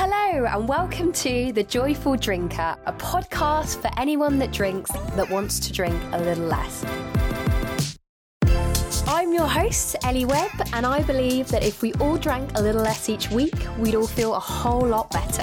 Hello, 0.00 0.44
and 0.44 0.68
welcome 0.68 1.10
to 1.10 1.52
The 1.52 1.64
Joyful 1.64 2.14
Drinker, 2.14 2.76
a 2.86 2.92
podcast 2.92 3.82
for 3.82 3.90
anyone 3.98 4.38
that 4.38 4.52
drinks 4.52 4.92
that 4.92 5.28
wants 5.28 5.58
to 5.58 5.72
drink 5.72 6.00
a 6.12 6.20
little 6.20 6.44
less. 6.44 6.84
I'm 9.08 9.32
your 9.32 9.48
host, 9.48 9.96
Ellie 10.04 10.24
Webb, 10.24 10.52
and 10.72 10.86
I 10.86 11.02
believe 11.02 11.48
that 11.48 11.64
if 11.64 11.82
we 11.82 11.94
all 11.94 12.16
drank 12.16 12.56
a 12.56 12.62
little 12.62 12.80
less 12.80 13.08
each 13.08 13.28
week, 13.32 13.56
we'd 13.80 13.96
all 13.96 14.06
feel 14.06 14.36
a 14.36 14.38
whole 14.38 14.86
lot 14.86 15.10
better. 15.10 15.42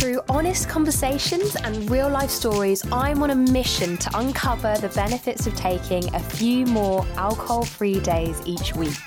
Through 0.00 0.20
honest 0.28 0.68
conversations 0.68 1.54
and 1.54 1.88
real 1.88 2.08
life 2.08 2.30
stories, 2.30 2.84
I'm 2.90 3.22
on 3.22 3.30
a 3.30 3.36
mission 3.36 3.98
to 3.98 4.18
uncover 4.18 4.76
the 4.78 4.88
benefits 4.88 5.46
of 5.46 5.54
taking 5.54 6.12
a 6.12 6.18
few 6.18 6.66
more 6.66 7.06
alcohol 7.14 7.62
free 7.62 8.00
days 8.00 8.42
each 8.46 8.74
week. 8.74 8.98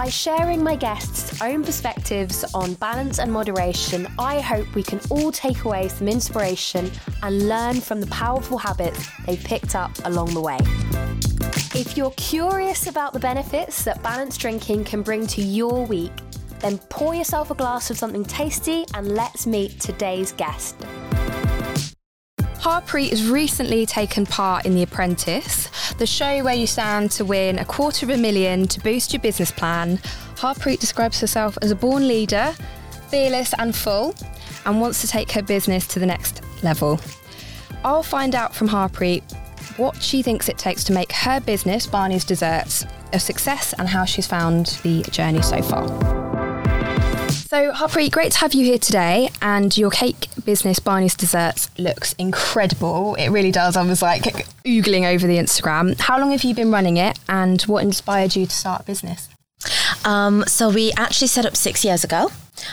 By 0.00 0.08
sharing 0.08 0.64
my 0.64 0.76
guests' 0.76 1.42
own 1.42 1.62
perspectives 1.62 2.42
on 2.54 2.72
balance 2.72 3.18
and 3.18 3.30
moderation, 3.30 4.06
I 4.18 4.40
hope 4.40 4.74
we 4.74 4.82
can 4.82 4.98
all 5.10 5.30
take 5.30 5.64
away 5.64 5.88
some 5.88 6.08
inspiration 6.08 6.90
and 7.22 7.48
learn 7.50 7.82
from 7.82 8.00
the 8.00 8.06
powerful 8.06 8.56
habits 8.56 9.06
they've 9.26 9.44
picked 9.44 9.74
up 9.74 9.90
along 10.06 10.32
the 10.32 10.40
way. 10.40 10.56
If 11.78 11.98
you're 11.98 12.12
curious 12.12 12.86
about 12.86 13.12
the 13.12 13.18
benefits 13.18 13.84
that 13.84 14.02
balanced 14.02 14.40
drinking 14.40 14.84
can 14.84 15.02
bring 15.02 15.26
to 15.26 15.42
your 15.42 15.84
week, 15.84 16.12
then 16.60 16.78
pour 16.88 17.14
yourself 17.14 17.50
a 17.50 17.54
glass 17.54 17.90
of 17.90 17.98
something 17.98 18.24
tasty 18.24 18.86
and 18.94 19.14
let's 19.14 19.46
meet 19.46 19.80
today's 19.80 20.32
guest. 20.32 20.76
Harpreet 22.60 23.08
has 23.08 23.26
recently 23.26 23.86
taken 23.86 24.26
part 24.26 24.66
in 24.66 24.74
The 24.74 24.82
Apprentice, 24.82 25.70
the 25.94 26.06
show 26.06 26.44
where 26.44 26.54
you 26.54 26.66
stand 26.66 27.10
to 27.12 27.24
win 27.24 27.58
a 27.58 27.64
quarter 27.64 28.04
of 28.04 28.10
a 28.10 28.18
million 28.18 28.68
to 28.68 28.80
boost 28.80 29.14
your 29.14 29.22
business 29.22 29.50
plan. 29.50 29.96
Harpreet 30.36 30.78
describes 30.78 31.18
herself 31.22 31.56
as 31.62 31.70
a 31.70 31.74
born 31.74 32.06
leader, 32.06 32.54
fearless 33.08 33.54
and 33.58 33.74
full, 33.74 34.14
and 34.66 34.78
wants 34.78 35.00
to 35.00 35.06
take 35.06 35.32
her 35.32 35.40
business 35.40 35.86
to 35.86 35.98
the 35.98 36.04
next 36.04 36.42
level. 36.62 37.00
I'll 37.82 38.02
find 38.02 38.34
out 38.34 38.54
from 38.54 38.68
Harpreet 38.68 39.22
what 39.78 40.02
she 40.02 40.20
thinks 40.20 40.50
it 40.50 40.58
takes 40.58 40.84
to 40.84 40.92
make 40.92 41.12
her 41.12 41.40
business, 41.40 41.86
Barni's 41.86 42.26
Desserts, 42.26 42.84
a 43.14 43.18
success 43.18 43.72
and 43.78 43.88
how 43.88 44.04
she's 44.04 44.26
found 44.26 44.78
the 44.82 45.00
journey 45.04 45.40
so 45.40 45.62
far. 45.62 46.29
So, 47.50 47.72
Harpreet, 47.72 48.12
great 48.12 48.30
to 48.30 48.38
have 48.38 48.54
you 48.54 48.64
here 48.64 48.78
today. 48.78 49.28
And 49.42 49.76
your 49.76 49.90
cake 49.90 50.28
business, 50.44 50.78
Barni's 50.78 51.16
Desserts, 51.16 51.68
looks 51.76 52.12
incredible. 52.12 53.16
It 53.16 53.30
really 53.30 53.50
does. 53.50 53.76
I 53.76 53.84
was 53.84 54.00
like 54.00 54.22
oogling 54.64 55.12
over 55.12 55.26
the 55.26 55.36
Instagram. 55.36 55.98
How 55.98 56.20
long 56.20 56.30
have 56.30 56.44
you 56.44 56.54
been 56.54 56.70
running 56.70 56.96
it, 56.96 57.18
and 57.28 57.60
what 57.62 57.82
inspired 57.82 58.36
you 58.36 58.46
to 58.46 58.54
start 58.54 58.82
a 58.82 58.84
business? 58.84 59.28
Um, 60.04 60.44
so 60.46 60.70
we 60.70 60.92
actually 60.96 61.26
set 61.26 61.44
up 61.44 61.56
six 61.56 61.84
years 61.84 62.04
ago. 62.04 62.30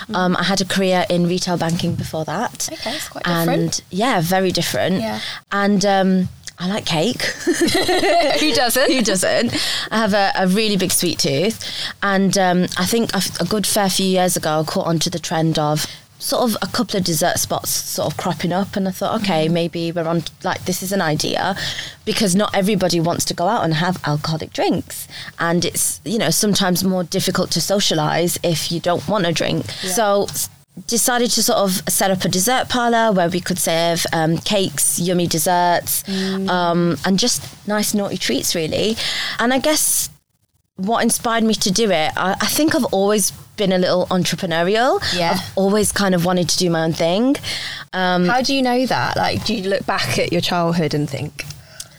Mm. 0.09 0.15
Um, 0.15 0.37
I 0.37 0.43
had 0.43 0.61
a 0.61 0.65
career 0.65 1.05
in 1.09 1.27
retail 1.27 1.57
banking 1.57 1.95
before 1.95 2.23
that. 2.25 2.69
Okay, 2.71 2.91
it's 2.97 3.09
quite 3.09 3.23
different. 3.23 3.49
And 3.49 3.83
yeah, 3.89 4.21
very 4.21 4.51
different. 4.51 5.01
Yeah. 5.01 5.21
And 5.51 5.83
um, 5.87 6.29
I 6.59 6.67
like 6.67 6.85
cake. 6.85 7.21
Who 8.39 8.53
doesn't? 8.53 8.91
Who 8.91 9.01
doesn't? 9.01 9.53
I 9.91 9.97
have 9.97 10.13
a, 10.13 10.31
a 10.35 10.47
really 10.47 10.77
big 10.77 10.91
sweet 10.91 11.19
tooth. 11.19 11.63
And 12.01 12.37
um, 12.37 12.63
I 12.77 12.85
think 12.85 13.11
a 13.13 13.45
good 13.45 13.67
fair 13.67 13.89
few 13.89 14.07
years 14.07 14.35
ago, 14.35 14.61
I 14.61 14.63
caught 14.63 14.87
onto 14.87 15.09
the 15.09 15.19
trend 15.19 15.59
of 15.59 15.85
sort 16.19 16.49
of 16.49 16.57
a 16.63 16.67
couple 16.67 16.97
of 16.97 17.03
dessert 17.03 17.37
spots 17.37 17.69
sort 17.69 18.11
of 18.11 18.17
cropping 18.17 18.51
up 18.51 18.75
and 18.75 18.87
I 18.87 18.91
thought 18.91 19.21
okay 19.21 19.45
mm-hmm. 19.45 19.53
maybe 19.53 19.91
we're 19.91 20.07
on 20.07 20.23
like 20.43 20.65
this 20.65 20.81
is 20.81 20.91
an 20.91 20.99
idea 20.99 21.55
because 22.05 22.35
not 22.35 22.55
everybody 22.55 22.99
wants 22.99 23.23
to 23.25 23.35
go 23.35 23.47
out 23.47 23.63
and 23.63 23.75
have 23.75 24.01
alcoholic 24.03 24.51
drinks 24.51 25.07
and 25.37 25.63
it's 25.63 26.01
you 26.03 26.17
know 26.17 26.31
sometimes 26.31 26.83
more 26.83 27.03
difficult 27.03 27.51
to 27.51 27.61
socialize 27.61 28.39
if 28.41 28.71
you 28.71 28.79
don't 28.79 29.07
want 29.07 29.25
to 29.25 29.31
drink 29.31 29.67
yeah. 29.83 29.91
so 29.91 30.27
decided 30.85 31.31
to 31.31 31.41
sort 31.41 31.57
of 31.57 31.71
set 31.89 32.11
up 32.11 32.23
a 32.23 32.29
dessert 32.29 32.69
parlor 32.69 33.11
where 33.11 33.29
we 33.29 33.39
could 33.39 33.57
serve 33.57 34.05
um, 34.13 34.37
cakes, 34.37 34.99
yummy 34.99 35.27
desserts, 35.27 36.03
mm. 36.03 36.47
um, 36.49 36.97
and 37.05 37.17
just 37.17 37.67
nice 37.67 37.93
naughty 37.93 38.17
treats, 38.17 38.53
really. 38.53 38.95
And 39.39 39.53
I 39.53 39.59
guess 39.59 40.09
what 40.75 41.01
inspired 41.01 41.43
me 41.43 41.55
to 41.55 41.71
do 41.71 41.89
it, 41.89 42.11
I, 42.15 42.35
I, 42.39 42.45
think 42.45 42.75
I've 42.75 42.85
always 42.85 43.31
been 43.57 43.71
a 43.71 43.77
little 43.79 44.05
entrepreneurial. 44.07 45.01
Yeah. 45.17 45.31
I've 45.31 45.57
always 45.57 45.91
kind 45.91 46.13
of 46.13 46.23
wanted 46.23 46.49
to 46.49 46.57
do 46.57 46.69
my 46.69 46.83
own 46.83 46.93
thing. 46.93 47.35
Um, 47.93 48.25
How 48.25 48.41
do 48.41 48.53
you 48.53 48.61
know 48.61 48.85
that? 48.85 49.17
Like, 49.17 49.43
do 49.43 49.55
you 49.55 49.67
look 49.69 49.85
back 49.85 50.19
at 50.19 50.31
your 50.31 50.41
childhood 50.41 50.93
and 50.93 51.09
think, 51.09 51.45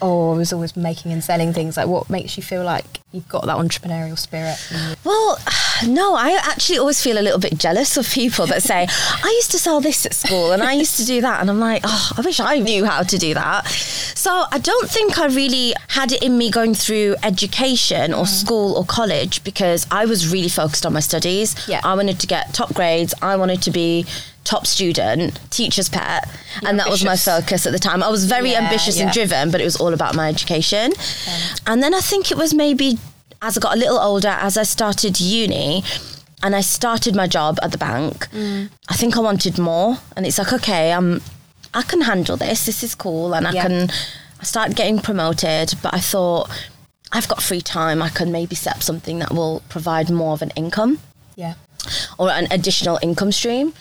oh, 0.00 0.32
I 0.32 0.36
was 0.36 0.52
always 0.52 0.76
making 0.76 1.12
and 1.12 1.22
selling 1.22 1.52
things? 1.52 1.76
Like, 1.76 1.88
what 1.88 2.08
makes 2.08 2.36
you 2.36 2.42
feel 2.42 2.62
like 2.62 3.00
you've 3.10 3.28
got 3.28 3.46
that 3.46 3.56
entrepreneurial 3.56 4.16
spirit? 4.16 4.56
Well, 5.04 5.38
no, 5.86 6.14
I 6.14 6.38
actually 6.42 6.78
always 6.78 7.02
feel 7.02 7.18
a 7.18 7.22
little 7.22 7.38
bit 7.38 7.58
jealous 7.58 7.96
of 7.96 8.08
people 8.08 8.46
that 8.46 8.62
say, 8.62 8.86
I 9.22 9.28
used 9.36 9.50
to 9.52 9.58
sell 9.58 9.80
this 9.80 10.04
at 10.06 10.14
school 10.14 10.52
and 10.52 10.62
I 10.62 10.72
used 10.72 10.96
to 10.98 11.04
do 11.04 11.20
that. 11.20 11.40
And 11.40 11.50
I'm 11.50 11.60
like, 11.60 11.82
oh, 11.84 12.12
I 12.16 12.20
wish 12.20 12.40
I 12.40 12.58
knew 12.58 12.84
how 12.84 13.02
to 13.02 13.18
do 13.18 13.34
that. 13.34 13.66
So 13.66 14.44
I 14.50 14.58
don't 14.58 14.88
think 14.88 15.18
I 15.18 15.26
really 15.26 15.74
had 15.88 16.12
it 16.12 16.22
in 16.22 16.36
me 16.38 16.50
going 16.50 16.74
through 16.74 17.16
education 17.22 18.12
or 18.12 18.24
mm. 18.24 18.28
school 18.28 18.76
or 18.76 18.84
college 18.84 19.44
because 19.44 19.86
I 19.90 20.06
was 20.06 20.32
really 20.32 20.48
focused 20.48 20.84
on 20.84 20.92
my 20.92 21.00
studies. 21.00 21.54
Yeah. 21.68 21.80
I 21.84 21.94
wanted 21.94 22.18
to 22.20 22.26
get 22.26 22.54
top 22.54 22.74
grades. 22.74 23.14
I 23.22 23.36
wanted 23.36 23.62
to 23.62 23.70
be 23.70 24.06
top 24.48 24.66
student, 24.66 25.38
teacher's 25.50 25.90
pet, 25.90 26.26
You're 26.62 26.70
and 26.70 26.78
that 26.78 26.86
ambitious. 26.86 27.04
was 27.04 27.04
my 27.04 27.16
focus 27.16 27.66
at 27.66 27.72
the 27.72 27.78
time. 27.78 28.02
I 28.02 28.08
was 28.08 28.24
very 28.24 28.52
yeah, 28.52 28.62
ambitious 28.62 28.96
yeah. 28.96 29.04
and 29.04 29.12
driven, 29.12 29.50
but 29.50 29.60
it 29.60 29.64
was 29.64 29.76
all 29.76 29.92
about 29.92 30.14
my 30.14 30.28
education. 30.28 30.92
And 31.66 31.82
then 31.82 31.94
I 31.94 32.00
think 32.00 32.30
it 32.30 32.38
was 32.38 32.54
maybe 32.54 32.98
as 33.42 33.56
I 33.56 33.60
got 33.60 33.76
a 33.76 33.78
little 33.78 33.98
older, 33.98 34.28
as 34.28 34.56
I 34.56 34.62
started 34.64 35.20
uni, 35.20 35.82
and 36.42 36.54
I 36.54 36.60
started 36.60 37.16
my 37.16 37.26
job 37.26 37.58
at 37.62 37.72
the 37.72 37.78
bank, 37.78 38.28
mm. 38.30 38.70
I 38.88 38.94
think 38.94 39.16
I 39.16 39.20
wanted 39.20 39.58
more. 39.58 39.98
And 40.16 40.26
it's 40.26 40.38
like, 40.38 40.52
okay, 40.52 40.92
I'm, 40.92 41.20
I 41.74 41.82
can 41.82 42.02
handle 42.02 42.36
this. 42.36 42.66
This 42.66 42.82
is 42.82 42.94
cool, 42.94 43.34
and 43.34 43.46
I 43.46 43.52
yeah. 43.52 43.66
can. 43.66 43.90
I 44.40 44.44
started 44.44 44.76
getting 44.76 45.00
promoted, 45.00 45.74
but 45.82 45.92
I 45.92 45.98
thought 45.98 46.48
I've 47.10 47.26
got 47.26 47.42
free 47.42 47.60
time. 47.60 48.00
I 48.00 48.08
can 48.08 48.30
maybe 48.30 48.54
set 48.54 48.76
up 48.76 48.82
something 48.84 49.18
that 49.18 49.32
will 49.32 49.64
provide 49.68 50.10
more 50.10 50.32
of 50.32 50.42
an 50.42 50.50
income. 50.50 51.00
Yeah 51.34 51.54
or 52.18 52.30
an 52.30 52.46
additional 52.50 52.98
income 53.02 53.32
stream. 53.32 53.72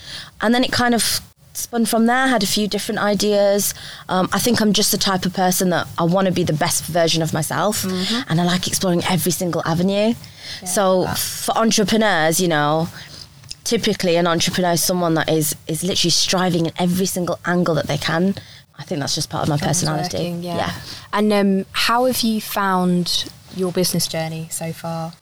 And 0.41 0.53
then 0.53 0.63
it 0.63 0.71
kind 0.71 0.93
of 0.95 1.21
spun 1.57 1.85
from 1.85 2.05
there, 2.05 2.27
had 2.27 2.43
a 2.43 2.47
few 2.47 2.67
different 2.67 2.99
ideas. 2.99 3.73
Um, 4.09 4.29
I 4.31 4.39
think 4.39 4.61
I'm 4.61 4.73
just 4.73 4.91
the 4.91 4.97
type 4.97 5.25
of 5.25 5.33
person 5.33 5.69
that 5.71 5.87
I 5.97 6.03
want 6.03 6.27
to 6.27 6.31
be 6.33 6.43
the 6.43 6.53
best 6.53 6.85
version 6.85 7.21
of 7.21 7.33
myself 7.33 7.83
mm-hmm. 7.83 8.29
and 8.29 8.39
I 8.39 8.43
like 8.45 8.67
exploring 8.67 9.03
every 9.09 9.31
single 9.31 9.61
avenue. 9.65 10.13
Yeah, 10.61 10.67
so 10.67 11.07
for 11.07 11.57
entrepreneurs, 11.57 12.39
you 12.39 12.47
know, 12.47 12.87
typically 13.63 14.15
an 14.15 14.27
entrepreneur 14.27 14.71
is 14.71 14.83
someone 14.83 15.15
that 15.15 15.29
is 15.29 15.55
is 15.67 15.83
literally 15.83 16.11
striving 16.11 16.67
in 16.67 16.71
every 16.77 17.05
single 17.05 17.39
angle 17.45 17.75
that 17.75 17.87
they 17.87 17.97
can. 17.97 18.35
I 18.79 18.83
think 18.83 18.99
that's 18.99 19.15
just 19.15 19.29
part 19.29 19.43
of 19.43 19.49
my 19.49 19.57
personality. 19.57 20.17
Working, 20.17 20.43
yeah. 20.43 20.57
yeah. 20.57 20.71
And 21.11 21.33
um, 21.33 21.65
how 21.71 22.05
have 22.05 22.21
you 22.21 22.39
found 22.39 23.25
your 23.55 23.71
business 23.71 24.07
journey 24.07 24.47
so 24.51 24.71
far? 24.71 25.13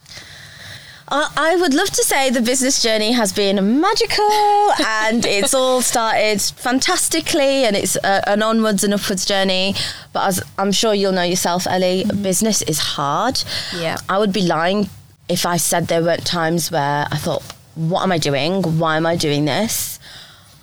I 1.07 1.55
would 1.55 1.73
love 1.73 1.89
to 1.89 2.03
say 2.03 2.29
the 2.29 2.41
business 2.41 2.81
journey 2.81 3.11
has 3.11 3.31
been 3.31 3.79
magical 3.79 4.25
and 4.85 5.25
it's 5.25 5.53
all 5.53 5.81
started 5.81 6.41
fantastically 6.41 7.65
and 7.65 7.75
it's 7.75 7.95
a, 7.97 8.27
an 8.27 8.41
onwards 8.41 8.83
and 8.83 8.93
upwards 8.93 9.25
journey. 9.25 9.75
But 10.13 10.27
as 10.27 10.43
I'm 10.57 10.71
sure 10.71 10.93
you'll 10.93 11.11
know 11.11 11.23
yourself, 11.23 11.67
Ellie, 11.67 12.03
mm-hmm. 12.03 12.23
business 12.23 12.61
is 12.63 12.79
hard. 12.79 13.43
Yeah. 13.75 13.97
I 14.09 14.17
would 14.17 14.33
be 14.33 14.41
lying 14.41 14.89
if 15.29 15.45
I 15.45 15.57
said 15.57 15.87
there 15.87 16.01
weren't 16.01 16.25
times 16.25 16.71
where 16.71 17.07
I 17.11 17.17
thought, 17.17 17.43
what 17.75 18.01
am 18.03 18.11
I 18.11 18.17
doing? 18.17 18.63
Why 18.79 18.97
am 18.97 19.05
I 19.05 19.15
doing 19.15 19.45
this? 19.45 19.99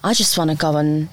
I 0.02 0.14
just 0.14 0.36
want 0.36 0.50
to 0.50 0.56
go 0.56 0.76
and 0.76 1.08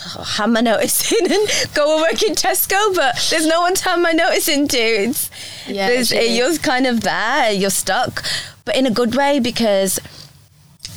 hand 0.00 0.52
my 0.52 0.60
notice 0.60 1.12
in 1.20 1.32
and 1.32 1.70
go 1.74 1.94
and 1.94 2.02
work 2.02 2.22
in 2.22 2.34
Tesco, 2.34 2.94
but 2.94 3.28
there's 3.30 3.46
no 3.46 3.60
one 3.60 3.74
to 3.74 3.84
hand 3.84 4.02
my 4.02 4.12
notice 4.12 4.48
into. 4.48 4.78
It's 4.78 5.30
yeah, 5.66 5.88
you're 6.20 6.56
kind 6.58 6.86
of 6.86 7.00
there, 7.00 7.52
you're 7.52 7.70
stuck 7.70 8.24
but 8.64 8.76
in 8.76 8.86
a 8.86 8.90
good 8.90 9.14
way 9.14 9.40
because 9.40 10.00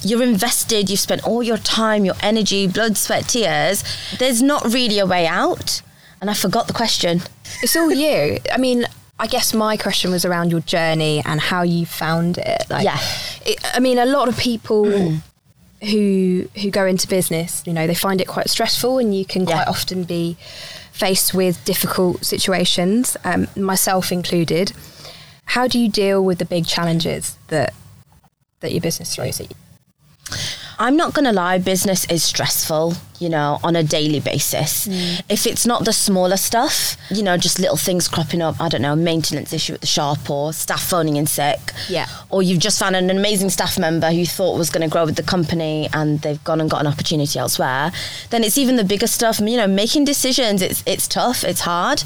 you're 0.02 0.24
invested, 0.24 0.90
you've 0.90 1.00
spent 1.00 1.24
all 1.26 1.44
your 1.44 1.58
time, 1.58 2.06
your 2.06 2.16
energy, 2.22 2.68
blood, 2.68 2.98
sweat, 2.98 3.28
tears. 3.30 3.84
There's 4.20 4.42
not 4.42 4.66
really 4.66 5.00
a 5.00 5.06
way 5.06 5.28
out. 5.28 5.82
And 6.22 6.30
I 6.30 6.34
forgot 6.34 6.68
the 6.68 6.74
question. 6.74 7.22
It's 7.62 7.76
all 7.76 7.92
you. 7.92 8.40
I 8.52 8.58
mean, 8.58 8.86
I 9.20 9.28
guess 9.28 9.54
my 9.54 9.78
question 9.78 10.12
was 10.12 10.24
around 10.26 10.52
your 10.52 10.62
journey 10.62 11.22
and 11.26 11.42
how 11.42 11.64
you 11.64 11.86
found 11.86 12.38
it. 12.38 12.64
Like, 12.70 12.86
yeah. 12.86 13.00
It, 13.46 13.60
I 13.76 13.80
mean, 13.80 13.98
a 13.98 14.06
lot 14.06 14.30
of 14.30 14.38
people 14.38 14.86
mm. 14.86 15.20
Who 15.82 16.50
who 16.62 16.72
go 16.72 16.86
into 16.86 17.08
business, 17.08 17.64
you 17.66 17.74
know, 17.74 17.88
they 17.88 17.96
find 17.96 18.22
it 18.22 18.28
quite 18.28 18.50
stressful, 18.50 18.98
and 18.98 19.16
you 19.16 19.26
can 19.26 19.44
yeah. 19.44 19.56
quite 19.56 19.68
often 19.68 20.04
be 20.04 20.38
faced 20.92 21.34
with 21.34 21.64
difficult 21.66 22.26
situations, 22.26 23.16
um, 23.24 23.48
myself 23.56 24.12
included. 24.12 24.74
How 25.46 25.68
do 25.68 25.80
you 25.80 25.90
deal 25.90 26.24
with 26.24 26.40
the 26.40 26.46
big 26.46 26.66
challenges 26.66 27.38
that 27.48 27.74
that 28.60 28.72
your 28.72 28.82
business 28.82 29.16
throws 29.16 29.40
at 29.40 29.50
you? 29.50 29.56
I'm 30.80 30.96
not 30.96 31.14
going 31.14 31.26
to 31.26 31.32
lie, 31.32 31.58
business 31.58 32.06
is 32.06 32.24
stressful, 32.24 32.94
you 33.20 33.30
know, 33.30 33.60
on 33.64 33.76
a 33.76 33.82
daily 33.84 34.20
basis. 34.20 34.88
Mm. 34.88 35.24
If 35.28 35.48
it's 35.48 35.66
not 35.66 35.86
the 35.86 35.94
smaller 35.94 36.38
stuff, 36.38 36.96
you 37.10 37.24
know, 37.24 37.36
just 37.36 37.58
little 37.58 37.78
things 37.78 38.08
cropping 38.08 38.44
up, 38.44 38.62
I 38.62 38.70
don't 38.70 38.84
know, 38.84 38.96
maintenance 38.96 39.54
issue 39.54 39.74
at 39.74 39.82
the 39.82 39.88
shop 39.88 40.30
or 40.30 40.54
staff 40.54 40.84
phoning 40.84 41.16
in 41.16 41.26
sick. 41.26 41.60
Yeah. 41.90 42.08
Or 42.30 42.44
you've 42.44 42.60
just 42.60 42.80
found 42.80 42.96
an 42.96 43.10
amazing 43.10 43.50
staff 43.50 43.80
member 43.80 44.10
who 44.12 44.18
you 44.18 44.26
thought 44.28 44.58
was 44.58 44.70
going 44.70 44.88
to 44.88 44.92
grow 44.92 45.06
with 45.06 45.16
the 45.16 45.24
company 45.24 45.90
and 45.94 46.22
they've 46.22 46.44
gone 46.44 46.62
and 46.62 46.70
got 46.70 46.82
an 46.82 46.88
opportunity 46.88 47.40
elsewhere, 47.40 47.92
then 48.30 48.44
it's 48.44 48.58
even 48.58 48.76
the 48.76 48.84
bigger 48.84 49.08
stuff, 49.08 49.40
you 49.40 49.58
know, 49.58 49.68
making 49.68 50.06
decisions, 50.06 50.62
it's, 50.62 50.84
it's 50.86 51.08
tough, 51.08 51.44
it's 51.44 51.62
hard. 51.62 52.02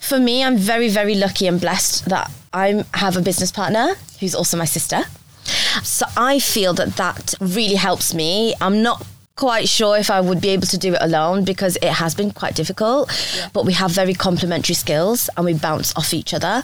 For 0.00 0.18
me, 0.18 0.42
I'm 0.42 0.56
very, 0.56 0.88
very 0.88 1.16
lucky 1.16 1.46
and 1.46 1.60
blessed 1.60 2.06
that 2.06 2.30
I 2.54 2.84
have 2.94 3.16
a 3.16 3.20
business 3.20 3.52
partner 3.52 3.94
who's 4.20 4.34
also 4.34 4.56
my 4.56 4.64
sister. 4.64 5.02
So 5.82 6.06
I 6.16 6.38
feel 6.38 6.74
that 6.74 6.96
that 6.96 7.34
really 7.40 7.76
helps 7.76 8.14
me. 8.14 8.54
I'm 8.60 8.82
not 8.82 9.06
quite 9.36 9.68
sure 9.68 9.98
if 9.98 10.10
I 10.10 10.20
would 10.20 10.40
be 10.40 10.48
able 10.48 10.66
to 10.66 10.78
do 10.78 10.94
it 10.94 11.02
alone 11.02 11.44
because 11.44 11.76
it 11.76 11.92
has 11.92 12.14
been 12.14 12.30
quite 12.30 12.54
difficult. 12.54 13.10
But 13.52 13.66
we 13.66 13.74
have 13.74 13.90
very 13.90 14.14
complementary 14.14 14.74
skills 14.74 15.28
and 15.36 15.44
we 15.44 15.54
bounce 15.54 15.94
off 15.96 16.14
each 16.14 16.32
other. 16.32 16.62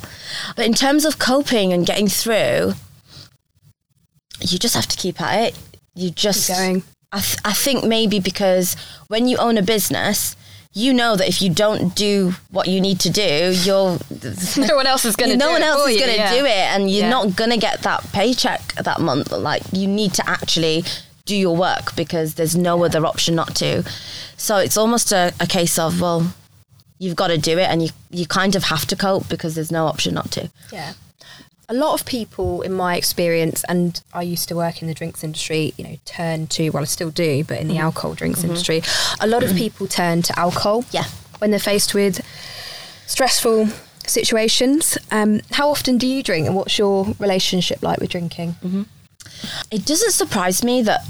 But 0.57 0.67
in 0.67 0.73
terms 0.75 1.05
of 1.05 1.19
coping 1.19 1.73
and 1.73 1.87
getting 1.87 2.09
through, 2.09 2.73
you 4.41 4.59
just 4.59 4.75
have 4.75 4.87
to 4.87 4.97
keep 4.97 5.21
at 5.21 5.49
it. 5.49 5.59
You 5.95 6.11
just 6.11 6.49
Keep 6.49 6.57
going. 6.57 6.83
I, 7.13 7.21
th- 7.21 7.39
I 7.45 7.53
think 7.53 7.85
maybe 7.85 8.19
because 8.19 8.75
when 9.09 9.29
you 9.29 9.37
own 9.37 9.59
a 9.59 9.63
business, 9.63 10.35
you 10.75 10.95
know 10.95 11.17
that 11.17 11.29
if 11.29 11.43
you 11.43 11.51
don't 11.51 11.95
do 11.95 12.33
what 12.51 12.67
you 12.67 12.81
need 12.81 12.99
to 13.01 13.11
do, 13.11 13.53
you're 13.65 13.99
no 14.57 14.77
one 14.77 14.87
else 14.87 15.05
is 15.05 15.17
going 15.17 15.31
to. 15.31 15.37
no 15.37 15.47
do 15.49 15.53
one 15.53 15.63
else 15.63 15.89
is 15.91 15.99
going 15.99 16.11
to 16.11 16.17
yeah. 16.17 16.35
do 16.39 16.45
it, 16.45 16.51
and 16.75 16.91
you're 16.91 17.03
Yeah. 17.03 17.11
not 17.11 17.37
going 17.37 17.51
to 17.51 17.59
get 17.59 17.83
that 17.83 18.03
paycheck 18.13 18.73
that 18.75 19.01
month. 19.01 19.31
Like 19.33 19.63
you 19.73 19.87
need 19.87 20.15
to 20.15 20.29
actually 20.29 20.85
do 21.27 21.37
your 21.37 21.55
work 21.57 21.95
because 21.95 22.35
there's 22.35 22.57
no 22.57 22.85
other 22.85 23.05
option 23.07 23.35
not 23.35 23.55
to. 23.57 23.85
So 24.37 24.57
it's 24.57 24.77
almost 24.77 25.13
a, 25.13 25.33
a 25.39 25.47
case 25.47 25.79
of 25.79 26.01
well, 26.01 26.33
you've 26.99 27.17
got 27.17 27.29
to 27.29 27.39
do 27.39 27.59
it, 27.59 27.69
and 27.69 27.83
you 27.83 27.91
you 28.11 28.27
kind 28.27 28.57
of 28.57 28.65
have 28.65 28.87
to 28.87 28.97
cope 28.97 29.29
because 29.29 29.55
there's 29.55 29.71
no 29.73 29.87
option 29.87 30.15
not 30.15 30.31
to. 30.33 30.51
Yeah. 30.73 30.95
A 31.73 31.79
lot 31.85 31.99
of 31.99 32.05
people, 32.07 32.61
in 32.61 32.73
my 32.75 32.97
experience, 32.97 33.65
and 33.67 33.99
I 34.13 34.21
used 34.23 34.47
to 34.51 34.55
work 34.57 34.83
in 34.83 34.89
the 34.89 34.95
drinks 34.95 35.25
industry, 35.25 35.73
you 35.79 35.85
know, 35.85 35.97
turn 36.05 36.47
to, 36.49 36.69
well, 36.69 36.83
I 36.83 36.87
still 36.87 37.11
do, 37.11 37.45
but 37.45 37.59
in 37.61 37.69
the 37.69 37.79
alcohol 37.79 38.13
drinks 38.15 38.45
industry, 38.45 38.83
a 39.21 39.27
lot 39.27 39.43
of 39.43 39.57
people 39.57 39.87
turn 39.87 40.21
to 40.23 40.39
alcohol 40.39 40.85
Yeah. 40.91 41.07
when 41.39 41.51
they're 41.51 41.59
faced 41.73 41.95
with 41.95 42.21
stressful 43.07 43.69
situations. 44.07 44.99
Um, 45.11 45.41
how 45.53 45.71
often 45.71 45.97
do 45.97 46.07
you 46.07 46.23
drink 46.23 46.47
and 46.47 46.55
what's 46.55 46.77
your 46.77 47.15
relationship 47.19 47.83
like 47.83 48.01
with 48.01 48.11
drinking? 48.11 48.55
It 49.71 49.87
doesn't 49.87 50.13
surprise 50.13 50.63
me 50.63 50.83
that 50.83 51.01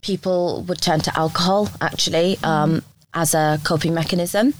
people 0.00 0.62
would 0.68 0.80
turn 0.80 1.00
to 1.00 1.18
alcohol 1.18 1.68
actually 1.82 2.38
um, 2.42 2.82
as 3.14 3.34
a 3.34 3.60
coping 3.64 3.94
mechanism. 3.94 4.54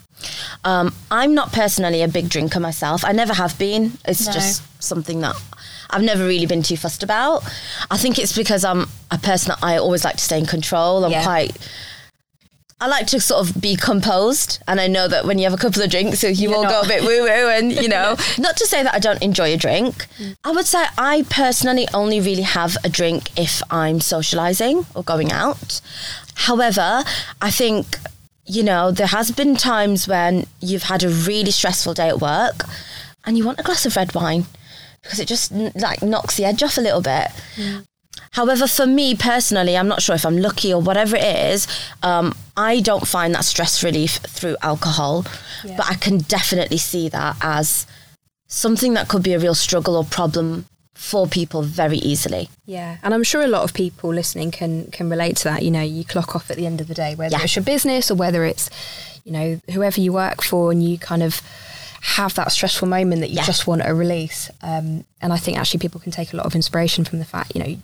Um, 0.65 0.95
I'm 1.11 1.35
not 1.35 1.53
personally 1.53 2.03
a 2.03 2.09
big 2.09 2.29
drinker 2.29 2.61
myself. 2.61 3.05
I 3.05 3.13
never 3.13 3.35
have 3.35 3.59
been. 3.59 3.93
It's 4.05 4.27
No. 4.27 4.33
just 4.33 4.63
something 4.79 5.21
that 5.21 5.37
I've 5.91 6.03
never 6.03 6.25
really 6.27 6.47
been 6.47 6.63
too 6.63 6.77
fussed 6.77 7.03
about. 7.03 7.43
I 7.91 7.97
think 7.99 8.19
it's 8.19 8.35
because 8.37 8.65
I'm 8.65 8.89
a 9.11 9.19
person 9.19 9.49
that 9.51 9.59
I 9.63 9.77
always 9.79 10.05
like 10.05 10.17
to 10.17 10.25
stay 10.25 10.39
in 10.39 10.47
control. 10.47 11.05
I'm 11.05 11.11
Yeah. 11.13 11.25
quite. 11.25 11.57
I 12.81 12.89
like 12.89 13.07
to 13.09 13.21
sort 13.21 13.47
of 13.49 13.61
be 13.61 13.77
composed, 13.77 14.59
and 14.67 14.81
I 14.81 14.89
know 14.89 15.07
that 15.07 15.25
when 15.25 15.39
you 15.39 15.45
have 15.45 15.55
a 15.55 15.57
couple 15.57 15.83
of 15.83 15.91
drinks, 15.91 16.25
you 16.25 16.31
You're 16.31 16.51
will 16.51 16.65
go 16.65 16.81
a 16.81 16.87
bit 16.89 17.03
woo 17.05 17.23
woo, 17.23 17.49
and 17.49 17.73
you 17.73 17.87
know, 17.87 18.17
not 18.39 18.57
to 18.57 18.67
say 18.67 18.83
that 18.83 18.93
I 18.93 18.99
don't 18.99 19.23
enjoy 19.23 19.53
a 19.53 19.57
drink. 19.57 20.07
I 20.43 20.51
would 20.51 20.67
say 20.67 20.85
I 20.99 21.25
personally 21.31 21.87
only 21.95 22.21
really 22.21 22.43
have 22.43 22.77
a 22.83 22.89
drink 22.89 23.31
if 23.39 23.63
I'm 23.71 24.01
socializing 24.01 24.85
or 24.97 25.05
going 25.05 25.31
out. 25.31 25.81
However, 26.35 27.05
I 27.41 27.51
think 27.53 27.99
you 28.57 28.63
know 28.63 28.91
there 28.91 29.07
has 29.19 29.31
been 29.31 29.57
times 29.57 30.07
when 30.07 30.47
you've 30.61 30.85
had 30.93 31.03
a 31.03 31.09
really 31.09 31.51
stressful 31.51 31.95
day 31.95 32.09
at 32.09 32.21
work, 32.21 32.59
and 33.25 33.37
you 33.39 33.45
want 33.47 33.61
a 33.61 33.63
glass 33.63 33.87
of 33.87 33.97
red 33.97 34.15
wine 34.15 34.45
because 35.03 35.19
it 35.19 35.29
just 35.29 35.51
like 35.87 36.03
knocks 36.03 36.37
the 36.37 36.45
edge 36.45 36.63
off 36.63 36.77
a 36.79 36.81
little 36.81 37.03
bit. 37.03 37.29
However, 38.33 38.67
for 38.67 38.87
me 38.87 39.15
personally, 39.15 39.77
I'm 39.77 39.89
not 39.89 40.01
sure 40.03 40.15
if 40.15 40.25
I'm 40.25 40.39
lucky 40.39 40.73
or 40.73 40.81
whatever 40.81 41.17
it 41.17 41.25
is. 41.53 41.67
Um, 42.03 42.35
I 42.57 42.81
don't 42.81 43.07
find 43.07 43.35
that 43.35 43.45
stress 43.45 43.83
relief 43.83 44.13
through 44.37 44.57
alcohol, 44.63 45.25
Yeah. 45.65 45.77
but 45.77 45.87
I 45.91 45.95
can 45.95 46.19
definitely 46.19 46.79
see 46.79 47.09
that 47.11 47.37
as 47.43 47.87
something 48.49 48.95
that 48.95 49.09
could 49.09 49.23
be 49.23 49.35
a 49.35 49.39
real 49.39 49.55
struggle 49.55 49.97
or 49.97 50.05
problem 50.05 50.67
for 50.95 51.27
people 51.27 51.63
very 51.63 51.99
easily. 51.99 52.49
Yeah, 52.67 52.99
and 53.03 53.13
I'm 53.15 53.23
sure 53.25 53.43
a 53.43 53.49
lot 53.49 53.63
of 53.65 53.75
people 53.75 54.11
listening 54.13 54.51
can 54.51 54.91
can 54.91 55.09
relate 55.11 55.37
to 55.39 55.45
that. 55.45 55.63
You 55.63 55.71
know, 55.71 55.83
you 55.83 56.05
clock 56.05 56.37
off 56.37 56.51
at 56.51 56.57
the 56.57 56.67
end 56.67 56.81
of 56.81 56.89
the 56.89 56.95
day, 56.95 57.15
whether 57.15 57.37
Yeah. 57.37 57.43
it's 57.45 57.57
your 57.57 57.65
business 57.65 58.11
or 58.11 58.15
whether 58.15 58.45
it's, 58.45 58.71
you 59.25 59.33
know, 59.33 59.61
whoever 59.73 60.01
you 60.01 60.13
work 60.13 60.43
for, 60.43 60.71
and 60.71 60.83
you 60.85 60.99
kind 60.99 61.23
of 61.23 61.41
have 62.03 62.35
that 62.35 62.51
stressful 62.53 62.89
moment 62.89 63.21
that 63.21 63.31
you 63.31 63.37
Yeah. 63.37 63.45
just 63.47 63.67
want 63.67 63.83
a 63.85 63.95
release. 63.95 64.51
Um, 64.61 65.05
and 65.21 65.33
I 65.33 65.37
think 65.37 65.57
actually 65.59 65.79
people 65.81 66.01
can 66.01 66.11
take 66.13 66.33
a 66.33 66.37
lot 66.37 66.47
of 66.47 66.55
inspiration 66.55 67.05
from 67.05 67.21
the 67.21 67.25
fact, 67.25 67.53
you 67.55 67.63
know, 67.63 67.77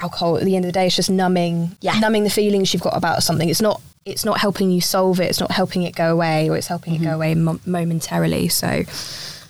alcohol 0.00 0.36
at 0.36 0.44
the 0.44 0.54
end 0.56 0.64
of 0.64 0.68
the 0.68 0.72
day 0.72 0.86
is 0.86 0.96
just 0.96 1.10
numbing, 1.10 1.76
Yeah. 1.80 1.98
numbing 1.98 2.24
the 2.24 2.30
feelings 2.30 2.72
you've 2.72 2.82
got 2.82 2.96
about 2.96 3.22
something. 3.22 3.48
It's 3.48 3.60
not. 3.62 3.80
It's 4.06 4.22
not 4.24 4.38
helping 4.38 4.70
you 4.70 4.82
solve 4.82 5.18
it. 5.18 5.30
It's 5.30 5.40
not 5.40 5.50
helping 5.50 5.82
it 5.82 5.94
go 5.94 6.12
away, 6.12 6.50
or 6.50 6.56
it's 6.58 6.66
helping 6.66 6.94
it 6.94 6.98
go 7.02 7.12
away 7.14 7.34
mo- 7.34 7.58
momentarily. 7.64 8.48
So, 8.48 8.84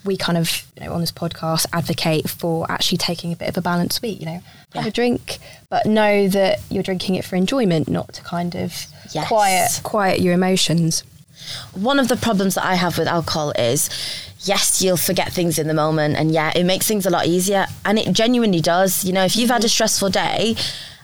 we 0.05 0.17
kind 0.17 0.39
of 0.39 0.65
you 0.77 0.85
know, 0.85 0.93
on 0.93 1.01
this 1.01 1.13
podcast 1.13 1.67
advocate 1.73 2.29
for 2.29 2.71
actually 2.71 2.99
taking 2.99 3.33
a 3.33 3.37
bit 3.37 3.49
of 3.49 3.57
a 3.57 3.63
balanced 3.63 4.03
week. 4.03 4.21
You 4.21 4.27
know, 4.27 4.43
have 4.75 4.87
a 4.87 4.91
drink, 4.91 5.39
but 5.69 5.87
know 5.87 6.29
that 6.29 6.61
you're 6.71 6.83
drinking 6.83 7.15
it 7.15 7.25
for 7.25 7.37
enjoyment, 7.37 7.89
not 7.89 8.13
to 8.15 8.23
kind 8.23 8.55
of 8.55 8.87
Yes. 9.13 9.29
quiet 9.29 9.81
quiet 9.83 10.21
your 10.21 10.33
emotions. 10.33 11.05
One 11.75 11.99
of 11.99 12.09
the 12.09 12.17
problems 12.17 12.55
that 12.55 12.65
I 12.65 12.75
have 12.75 12.97
with 12.99 13.07
alcohol 13.07 13.53
is 13.53 13.91
yes, 14.41 14.83
you'll 14.83 14.97
forget 14.97 15.33
things 15.33 15.59
in 15.59 15.69
the 15.69 15.75
moment, 15.75 16.17
and 16.17 16.33
yeah, 16.33 16.53
it 16.55 16.65
makes 16.65 16.87
things 16.87 17.07
a 17.07 17.11
lot 17.11 17.27
easier, 17.27 17.67
and 17.85 17.99
it 17.99 18.13
genuinely 18.13 18.61
does. 18.61 19.05
You 19.05 19.13
know, 19.13 19.25
if 19.25 19.37
you've 19.37 19.51
had 19.51 19.63
a 19.63 19.67
mm-hmm. 19.67 19.69
stressful 19.69 20.11
day. 20.11 20.57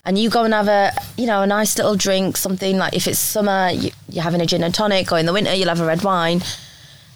And 0.03 0.19
you 0.19 0.31
go 0.31 0.44
and 0.44 0.55
have 0.55 0.67
a, 0.67 0.93
you 1.19 1.26
know, 1.26 1.43
a 1.43 1.46
nice 1.46 1.76
little 1.76 1.94
drink, 1.94 2.38
something 2.38 2.79
like 2.79 2.94
if 2.94 3.06
it's 3.06 3.19
summer, 3.19 3.69
you're 4.08 4.25
having 4.25 4.41
a 4.41 4.46
gin 4.46 4.64
and 4.64 4.75
tonic, 4.75 5.12
or 5.12 5.19
in 5.19 5.26
the 5.26 5.32
winter, 5.32 5.53
you'll 5.53 5.69
have 5.69 5.82
a 5.82 5.85
red 5.85 6.03
wine. 6.03 6.41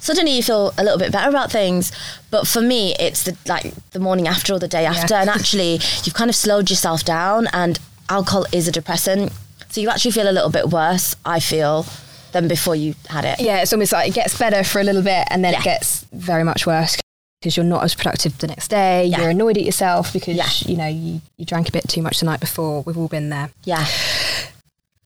Suddenly, 0.04 0.32
you 0.36 0.42
feel 0.42 0.72
a 0.76 0.82
little 0.84 0.98
bit 0.98 1.10
better 1.12 1.30
about 1.30 1.50
things. 1.50 1.90
But 2.30 2.46
for 2.46 2.60
me, 2.60 2.94
it's 3.00 3.22
the 3.22 3.36
like 3.46 3.72
the 3.92 3.98
morning 3.98 4.28
after 4.28 4.52
or 4.52 4.58
the 4.58 4.68
day 4.68 4.84
after, 4.84 5.14
and 5.14 5.30
actually, 5.30 5.80
you've 6.04 6.14
kind 6.14 6.28
of 6.28 6.36
slowed 6.36 6.68
yourself 6.68 7.04
down. 7.04 7.48
And 7.54 7.78
alcohol 8.10 8.44
is 8.52 8.68
a 8.68 8.72
depressant, 8.72 9.32
so 9.70 9.80
you 9.80 9.88
actually 9.88 10.10
feel 10.10 10.28
a 10.28 10.36
little 10.38 10.50
bit 10.50 10.68
worse. 10.68 11.16
I 11.24 11.40
feel 11.40 11.86
than 12.32 12.48
before 12.48 12.76
you 12.76 12.94
had 13.08 13.24
it. 13.24 13.40
Yeah, 13.40 13.62
it's 13.62 13.72
almost 13.72 13.92
like 13.92 14.08
it 14.10 14.14
gets 14.14 14.36
better 14.38 14.62
for 14.62 14.78
a 14.80 14.84
little 14.84 15.02
bit, 15.02 15.26
and 15.30 15.42
then 15.42 15.52
Yeah. 15.54 15.60
it 15.60 15.64
gets 15.64 16.04
very 16.12 16.44
much 16.44 16.66
worse 16.66 16.98
because 17.40 17.56
you're 17.56 17.64
not 17.64 17.82
as 17.84 17.94
productive 17.94 18.36
the 18.38 18.46
next 18.46 18.68
day. 18.68 19.06
Yeah. 19.06 19.20
You're 19.20 19.30
annoyed 19.30 19.56
at 19.56 19.64
yourself 19.64 20.12
because 20.12 20.36
Yeah. 20.36 20.50
you 20.66 20.76
know 20.76 20.86
you, 20.88 21.22
you 21.38 21.44
drank 21.46 21.68
a 21.68 21.72
bit 21.72 21.88
too 21.88 22.02
much 22.02 22.20
the 22.20 22.26
night 22.26 22.40
before. 22.40 22.82
We've 22.82 22.98
all 22.98 23.08
been 23.08 23.30
there. 23.30 23.50
Yeah. 23.64 23.86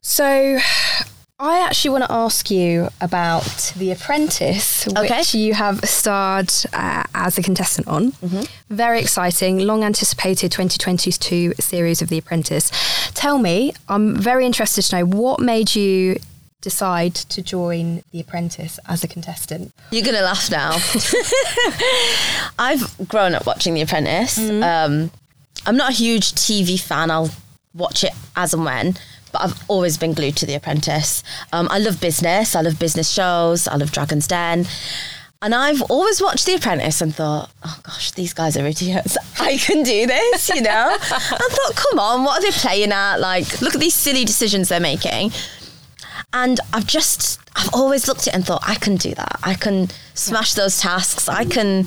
So, 0.00 0.58
I 1.40 1.60
actually 1.60 1.90
want 1.90 2.04
to 2.04 2.12
ask 2.12 2.50
you 2.50 2.88
about 3.00 3.72
The 3.76 3.92
Apprentice, 3.92 4.88
Okay. 4.88 5.18
which 5.18 5.34
you 5.36 5.54
have 5.54 5.78
starred 5.84 6.50
uh, 6.72 7.04
as 7.14 7.38
a 7.38 7.42
contestant 7.42 7.86
on. 7.86 8.10
Mm-hmm. 8.12 8.74
Very 8.74 9.00
exciting, 9.00 9.58
long 9.60 9.84
anticipated 9.84 10.50
2022 10.50 11.54
series 11.60 12.02
of 12.02 12.08
The 12.08 12.18
Apprentice. 12.18 12.72
Tell 13.14 13.38
me, 13.38 13.72
I'm 13.88 14.16
very 14.16 14.46
interested 14.46 14.82
to 14.82 14.96
know 14.98 15.04
what 15.06 15.38
made 15.38 15.76
you 15.76 16.18
decide 16.60 17.14
to 17.14 17.40
join 17.40 18.02
The 18.10 18.18
Apprentice 18.18 18.80
as 18.88 19.04
a 19.04 19.08
contestant. 19.08 19.72
You're 19.92 20.04
gonna 20.04 20.22
laugh 20.22 20.50
now. 20.50 20.72
I've 22.58 23.06
grown 23.06 23.36
up 23.36 23.46
watching 23.46 23.74
The 23.74 23.82
Apprentice. 23.82 24.38
Um, 24.38 25.12
I'm 25.66 25.76
not 25.76 25.90
a 25.90 25.94
huge 25.94 26.32
TV 26.32 26.80
fan. 26.80 27.12
I'll 27.12 27.30
watch 27.74 28.02
it 28.02 28.12
as 28.34 28.54
and 28.54 28.64
when, 28.64 28.96
but 29.28 29.42
I've 29.42 29.64
always 29.68 29.96
been 29.96 30.12
glued 30.12 30.36
to 30.36 30.46
The 30.46 30.54
Apprentice. 30.54 31.22
Um, 31.52 31.68
I 31.70 31.78
love 31.78 32.00
business. 32.00 32.54
I 32.54 32.60
love 32.60 32.78
business 32.78 33.10
shows. 33.10 33.68
I 33.68 33.76
love 33.76 33.92
Dragon's 33.92 34.26
Den. 34.26 34.66
And 35.40 35.54
I've 35.54 35.82
always 35.82 36.20
watched 36.20 36.46
The 36.46 36.54
Apprentice 36.54 37.00
and 37.00 37.14
thought, 37.14 37.50
oh 37.62 37.80
gosh, 37.84 38.10
these 38.12 38.34
guys 38.34 38.56
are 38.56 38.66
idiots. 38.66 39.16
I 39.40 39.56
can 39.56 39.82
do 39.84 40.06
this, 40.06 40.48
you 40.48 40.62
know? 40.62 40.96
I 41.00 41.48
thought, 41.50 41.76
come 41.76 41.98
on, 42.00 42.24
what 42.24 42.38
are 42.38 42.42
they 42.42 42.50
playing 42.50 42.90
at? 42.90 43.18
Like, 43.18 43.60
look 43.60 43.74
at 43.74 43.80
these 43.80 43.94
silly 43.94 44.24
decisions 44.24 44.68
they're 44.68 44.80
making. 44.80 45.30
And 46.32 46.58
I've 46.72 46.86
just, 46.86 47.40
I've 47.56 47.72
always 47.72 48.08
looked 48.08 48.22
at 48.22 48.28
it 48.28 48.34
and 48.34 48.44
thought, 48.44 48.62
I 48.66 48.74
can 48.74 48.96
do 48.96 49.14
that. 49.14 49.38
I 49.42 49.54
can 49.54 49.88
smash 50.14 50.54
those 50.54 50.80
tasks. 50.80 51.28
I 51.28 51.44
can. 51.44 51.86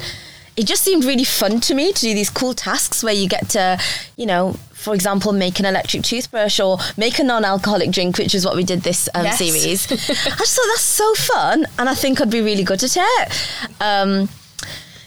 It 0.62 0.68
just 0.68 0.84
seemed 0.84 1.06
really 1.06 1.24
fun 1.24 1.60
to 1.62 1.74
me 1.74 1.92
to 1.92 2.02
do 2.02 2.14
these 2.14 2.30
cool 2.30 2.54
tasks 2.54 3.04
where 3.04 3.16
you 3.16 3.28
get 3.28 3.50
to, 3.50 3.80
you 4.16 4.28
know, 4.28 4.54
for 4.74 4.94
example, 4.94 5.32
make 5.34 5.60
an 5.60 5.66
electric 5.66 6.04
toothbrush 6.04 6.60
or 6.60 6.78
make 6.98 7.18
a 7.18 7.24
non 7.24 7.44
alcoholic 7.44 7.90
drink, 7.90 8.20
which 8.20 8.36
is 8.36 8.46
what 8.46 8.56
we 8.56 8.64
did 8.64 8.82
this 8.84 9.10
um, 9.16 9.26
Yes. 9.26 9.40
series. 9.40 9.92
I 9.92 9.96
just 9.96 10.56
thought 10.56 10.68
that's 10.68 10.82
so 10.82 11.14
fun. 11.16 11.66
And 11.80 11.90
I 11.90 11.96
think 11.96 12.22
I'd 12.22 12.30
be 12.30 12.42
really 12.42 12.64
good 12.64 12.84
at 12.84 12.96
it. 12.96 13.48
Um, 13.80 14.30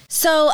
so 0.09 0.51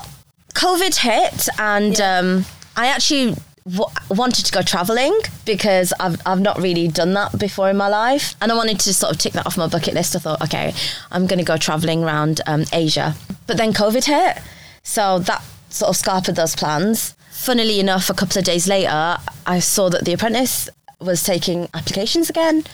COVID 0.54 0.96
hit, 0.96 1.48
and 1.58 1.98
um, 2.00 2.44
I 2.76 2.88
actually 2.88 3.36
w- 3.64 3.90
wanted 4.10 4.44
to 4.44 4.52
go 4.52 4.60
traveling 4.60 5.18
because 5.46 5.94
I've, 5.98 6.20
I've 6.26 6.40
not 6.42 6.58
really 6.60 6.88
done 6.88 7.14
that 7.14 7.38
before 7.38 7.70
in 7.70 7.78
my 7.78 7.88
life. 7.88 8.34
And 8.42 8.52
I 8.52 8.54
wanted 8.54 8.80
to 8.80 8.92
sort 8.92 9.12
of 9.12 9.18
tick 9.18 9.32
that 9.32 9.46
off 9.46 9.56
my 9.56 9.66
bucket 9.66 9.94
list. 9.94 10.14
I 10.14 10.18
thought, 10.18 10.42
okay, 10.42 10.74
I'm 11.10 11.26
going 11.26 11.38
to 11.38 11.44
go 11.44 11.56
traveling 11.56 12.04
around 12.04 12.42
um, 12.46 12.64
Asia. 12.70 13.14
But 13.46 13.56
then 13.56 13.72
COVID 13.72 14.04
hit. 14.04 14.42
So 14.82 15.18
that 15.20 15.42
sort 15.68 15.90
of 15.90 15.96
scarpered 15.96 16.36
those 16.36 16.56
plans. 16.56 17.14
Funnily 17.30 17.80
enough, 17.80 18.10
a 18.10 18.14
couple 18.14 18.38
of 18.38 18.44
days 18.44 18.68
later, 18.68 19.16
I 19.46 19.60
saw 19.60 19.88
that 19.88 20.04
The 20.04 20.12
Apprentice 20.12 20.68
was 21.00 21.22
taking 21.22 21.68
applications 21.72 22.28
again. 22.28 22.64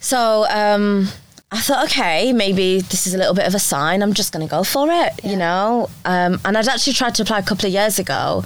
So 0.00 0.46
um, 0.50 1.08
I 1.50 1.60
thought, 1.60 1.84
okay, 1.86 2.32
maybe 2.32 2.80
this 2.80 3.06
is 3.06 3.14
a 3.14 3.18
little 3.18 3.34
bit 3.34 3.46
of 3.46 3.54
a 3.54 3.58
sign. 3.58 4.02
I'm 4.02 4.14
just 4.14 4.32
going 4.32 4.46
to 4.46 4.50
go 4.50 4.64
for 4.64 4.88
it, 4.90 5.12
you 5.24 5.36
know. 5.36 5.88
Um, 6.04 6.40
and 6.44 6.58
I'd 6.58 6.68
actually 6.68 6.94
tried 6.94 7.14
to 7.16 7.22
apply 7.22 7.38
a 7.38 7.42
couple 7.42 7.66
of 7.66 7.72
years 7.72 7.98
ago, 7.98 8.44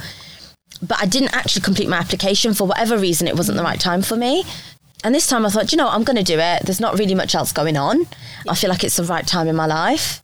but 0.82 1.00
I 1.00 1.06
didn't 1.06 1.34
actually 1.34 1.62
complete 1.62 1.88
my 1.88 1.96
application 1.96 2.52
for 2.52 2.66
whatever 2.66 2.98
reason. 2.98 3.26
It 3.26 3.36
wasn't 3.36 3.56
the 3.56 3.64
right 3.64 3.80
time 3.80 4.02
for 4.02 4.16
me. 4.16 4.44
And 5.02 5.14
this 5.14 5.26
time 5.26 5.46
I 5.46 5.48
thought, 5.48 5.72
you 5.72 5.78
know, 5.78 5.88
I'm 5.88 6.04
going 6.04 6.16
to 6.18 6.22
do 6.22 6.38
it. 6.38 6.62
There's 6.64 6.80
not 6.80 6.98
really 6.98 7.14
much 7.14 7.34
else 7.34 7.52
going 7.52 7.78
on. 7.78 8.06
I 8.46 8.54
feel 8.54 8.68
like 8.68 8.84
it's 8.84 8.96
the 8.96 9.04
right 9.04 9.26
time 9.26 9.48
in 9.48 9.56
my 9.56 9.66
life. 9.66 10.22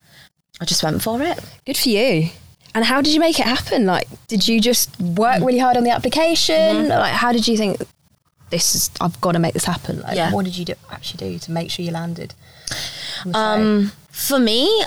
I 0.61 0.65
just 0.65 0.83
went 0.83 1.03
for 1.03 1.21
it. 1.23 1.39
Good 1.67 1.77
for 1.77 1.89
you. 1.91 2.31
And 2.75 2.85
how 2.85 3.01
did 3.01 3.13
you 3.15 3.21
make 3.21 3.39
it 3.39 3.47
happen? 3.47 3.87
Like, 3.87 4.07
did 4.29 4.47
you 4.47 4.61
just 4.61 4.99
work 5.01 5.41
really 5.43 5.59
hard 5.59 5.77
on 5.77 5.85
the 5.85 5.91
application? 5.91 6.55
Mm-hmm. 6.55 6.89
Like, 6.89 7.13
how 7.13 7.33
did 7.33 7.49
you 7.49 7.57
think 7.57 7.79
this 8.51 8.75
is? 8.75 8.91
I've 9.01 9.19
got 9.21 9.33
to 9.33 9.39
make 9.39 9.55
this 9.55 9.65
happen. 9.65 10.01
Like, 10.01 10.17
Yeah. 10.17 10.33
what 10.33 10.45
did 10.45 10.57
you 10.57 10.65
do, 10.65 10.75
actually 10.91 11.31
do 11.33 11.39
to 11.39 11.51
make 11.53 11.71
sure 11.71 11.85
you 11.85 11.91
landed? 11.93 12.35
on 13.25 13.33
the 13.33 13.39
show? 13.39 13.39
Um, 13.41 13.93
for 14.11 14.39
me, 14.39 14.85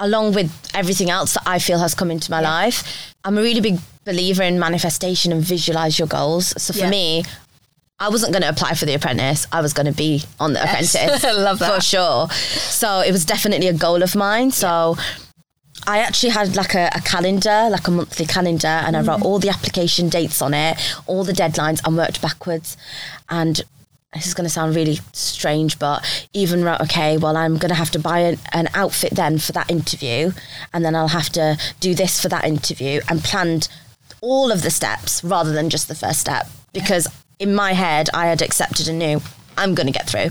along 0.00 0.34
with 0.34 0.50
everything 0.74 1.10
else 1.10 1.34
that 1.34 1.42
I 1.46 1.58
feel 1.60 1.78
has 1.78 1.94
come 1.94 2.10
into 2.10 2.30
my 2.30 2.40
life, 2.40 3.14
I'm 3.24 3.36
a 3.38 3.42
really 3.42 3.60
big 3.60 3.78
believer 4.04 4.42
in 4.42 4.58
manifestation 4.58 5.30
and 5.32 5.42
visualize 5.42 5.98
your 5.98 6.08
goals. 6.08 6.54
So 6.60 6.72
for 6.72 6.80
Yeah. 6.80 6.90
me, 6.90 7.24
I 8.00 8.08
wasn't 8.08 8.32
going 8.32 8.42
to 8.42 8.48
apply 8.48 8.74
for 8.74 8.86
The 8.86 8.94
Apprentice. 8.94 9.46
I 9.52 9.60
was 9.60 9.72
going 9.74 9.86
to 9.86 9.92
be 9.92 10.22
on 10.38 10.54
The 10.54 10.60
Yes. 10.60 10.94
Apprentice. 10.94 11.24
I 11.24 11.32
love 11.48 11.58
that. 11.58 11.74
For 11.76 11.80
sure. 11.82 12.28
So 12.30 13.00
it 13.00 13.12
was 13.12 13.24
definitely 13.24 13.68
a 13.68 13.74
goal 13.74 14.02
of 14.02 14.16
mine. 14.16 14.50
So 14.52 14.96
I 15.86 15.98
actually 15.98 16.30
had 16.30 16.56
like 16.56 16.74
a, 16.74 16.88
a 16.94 17.00
calendar, 17.02 17.68
like 17.70 17.86
a 17.88 17.90
monthly 17.90 18.26
calendar, 18.26 18.68
and 18.68 18.96
I 18.96 19.02
Mm. 19.02 19.08
wrote 19.08 19.22
all 19.22 19.38
the 19.38 19.50
application 19.50 20.08
dates 20.08 20.40
on 20.42 20.54
it, 20.54 20.78
all 21.06 21.24
the 21.24 21.32
deadlines, 21.32 21.80
and 21.84 21.96
worked 21.96 22.22
backwards. 22.22 22.76
And 23.28 23.60
this 24.14 24.26
is 24.26 24.34
going 24.34 24.44
to 24.46 24.50
sound 24.50 24.74
really 24.74 24.98
strange, 25.12 25.78
but 25.78 26.02
even 26.32 26.64
wrote, 26.64 26.80
okay, 26.80 27.16
well, 27.18 27.36
I'm 27.36 27.58
going 27.58 27.68
to 27.68 27.74
have 27.76 27.90
to 27.92 27.98
buy 27.98 28.20
an, 28.20 28.38
an 28.52 28.68
outfit 28.74 29.12
then 29.12 29.38
for 29.38 29.52
that 29.52 29.70
interview, 29.70 30.32
and 30.72 30.84
then 30.84 30.94
I'll 30.96 31.08
have 31.08 31.28
to 31.30 31.56
do 31.80 31.94
this 31.94 32.20
for 32.20 32.28
that 32.30 32.44
interview, 32.44 33.02
and 33.08 33.22
planned 33.22 33.68
all 34.22 34.50
of 34.50 34.62
the 34.62 34.70
steps 34.70 35.22
rather 35.22 35.52
than 35.52 35.70
just 35.70 35.86
the 35.88 35.94
first 35.94 36.18
step 36.20 36.46
because 36.74 37.06
in 37.40 37.54
my 37.54 37.72
head 37.72 38.08
I 38.14 38.26
had 38.26 38.42
accepted 38.42 38.86
and 38.86 38.98
knew 38.98 39.20
I'm 39.56 39.74
going 39.74 39.86
to 39.86 39.92
get 39.92 40.08
through. 40.08 40.28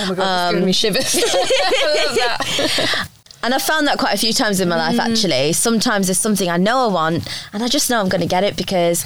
oh 0.00 0.08
my 0.08 0.14
god, 0.14 0.50
giving 0.50 0.64
me 0.64 0.70
um, 0.70 0.72
shivers. 0.72 1.14
I 1.24 2.06
love 2.06 2.16
that. 2.16 3.08
And 3.42 3.54
I've 3.54 3.62
found 3.62 3.86
that 3.86 3.98
quite 3.98 4.12
a 4.12 4.18
few 4.18 4.32
times 4.32 4.60
in 4.60 4.68
my 4.68 4.76
life, 4.76 4.96
mm. 4.96 5.10
actually. 5.10 5.52
Sometimes 5.52 6.08
there's 6.08 6.18
something 6.18 6.50
I 6.50 6.56
know 6.56 6.88
I 6.88 6.92
want, 6.92 7.28
and 7.52 7.62
I 7.62 7.68
just 7.68 7.88
know 7.88 8.00
I'm 8.00 8.08
going 8.08 8.20
to 8.20 8.26
get 8.26 8.42
it 8.42 8.56
because 8.56 9.04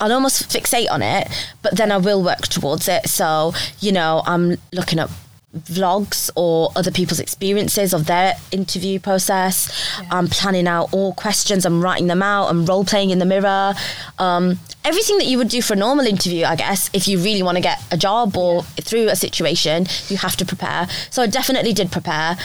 I'll 0.00 0.12
almost 0.12 0.50
fixate 0.50 0.90
on 0.90 1.02
it, 1.02 1.28
but 1.62 1.76
then 1.76 1.90
I 1.90 1.96
will 1.96 2.22
work 2.22 2.42
towards 2.42 2.88
it. 2.88 3.08
So, 3.08 3.54
you 3.80 3.90
know, 3.90 4.22
I'm 4.26 4.56
looking 4.72 4.98
up 4.98 5.10
vlogs 5.58 6.30
or 6.34 6.70
other 6.76 6.90
people's 6.90 7.20
experiences 7.20 7.92
of 7.94 8.06
their 8.06 8.34
interview 8.50 8.98
process. 8.98 9.70
I'm 10.10 10.28
planning 10.28 10.66
out 10.66 10.88
all 10.92 11.14
questions, 11.14 11.64
I'm 11.64 11.80
writing 11.82 12.06
them 12.08 12.22
out, 12.22 12.48
I'm 12.48 12.66
role 12.66 12.84
playing 12.84 13.10
in 13.10 13.18
the 13.18 13.24
mirror. 13.24 13.74
Um, 14.18 14.58
everything 14.84 15.18
that 15.18 15.26
you 15.26 15.38
would 15.38 15.48
do 15.48 15.62
for 15.62 15.74
a 15.74 15.76
normal 15.76 16.06
interview, 16.06 16.44
I 16.44 16.56
guess, 16.56 16.90
if 16.92 17.06
you 17.08 17.18
really 17.18 17.42
want 17.42 17.56
to 17.56 17.62
get 17.62 17.80
a 17.90 17.96
job 17.96 18.36
or 18.36 18.62
through 18.62 19.08
a 19.08 19.16
situation, 19.16 19.86
you 20.08 20.16
have 20.18 20.36
to 20.36 20.44
prepare. 20.44 20.88
So 21.10 21.22
I 21.22 21.26
definitely 21.26 21.72
did 21.72 21.90
prepare. 21.92 22.36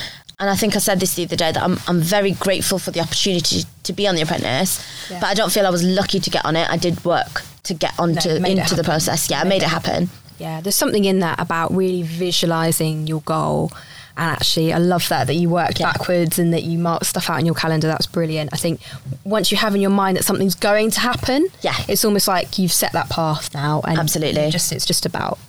And 0.42 0.50
I 0.50 0.56
think 0.56 0.74
I 0.76 0.80
said 0.80 1.02
this 1.02 1.16
the 1.16 1.26
other 1.26 1.36
day 1.36 1.52
that 1.52 1.62
I'm, 1.62 1.78
I'm 1.88 2.00
very 2.00 2.32
grateful 2.32 2.80
for 2.80 2.92
the 2.92 3.02
opportunity 3.02 3.64
to 3.84 3.92
be 3.92 4.08
on 4.08 4.16
The 4.16 4.22
Apprentice, 4.22 4.82
Yeah. 5.12 5.20
but 5.20 5.28
I 5.28 5.34
don't 5.34 5.52
feel 5.52 5.68
I 5.68 5.70
was 5.70 5.84
lucky 5.84 6.22
to 6.22 6.30
get 6.30 6.46
on 6.46 6.56
it. 6.56 6.70
I 6.70 6.78
did 6.78 7.04
work 7.04 7.42
to 7.64 7.74
get 7.74 7.92
onto 8.00 8.40
No, 8.40 8.48
into 8.48 8.74
the 8.76 8.84
process. 8.86 9.30
Yeah, 9.30 9.42
I 9.42 9.44
Made 9.44 9.58
it 9.58 9.66
it 9.66 9.70
happen. 9.70 10.10
Yeah, 10.40 10.62
there's 10.62 10.76
something 10.76 11.06
in 11.06 11.20
that 11.20 11.40
about 11.40 11.72
really 11.76 12.02
visualizing 12.04 13.08
your 13.08 13.22
goal. 13.22 13.72
And 14.18 14.30
actually, 14.32 14.74
I 14.74 14.78
love 14.80 15.08
that 15.10 15.28
that 15.28 15.36
you 15.36 15.50
worked 15.50 15.80
Yeah. 15.80 15.94
backwards 15.94 16.40
and 16.40 16.54
that 16.54 16.64
you 16.64 16.78
marked 16.78 17.06
stuff 17.06 17.30
out 17.30 17.40
in 17.40 17.46
your 17.46 17.56
calendar. 17.56 17.88
That's 17.88 18.06
brilliant. 18.08 18.50
I 18.52 18.58
think 18.58 18.82
once 19.24 19.50
you 19.52 19.58
have 19.58 19.76
in 19.76 19.82
your 19.82 19.92
mind 19.92 20.18
that 20.18 20.26
something's 20.26 20.56
going 20.56 20.92
to 20.92 21.00
happen, 21.00 21.48
Yeah. 21.62 21.76
it's 21.88 22.04
almost 22.04 22.28
like 22.28 22.58
you've 22.60 22.74
set 22.74 22.92
that 22.94 23.10
path 23.10 23.54
now. 23.54 23.82
And 23.86 23.98
Absolutely. 23.98 24.50
Just 24.50 24.72
it's 24.74 24.86
just 24.86 25.06
about 25.06 25.40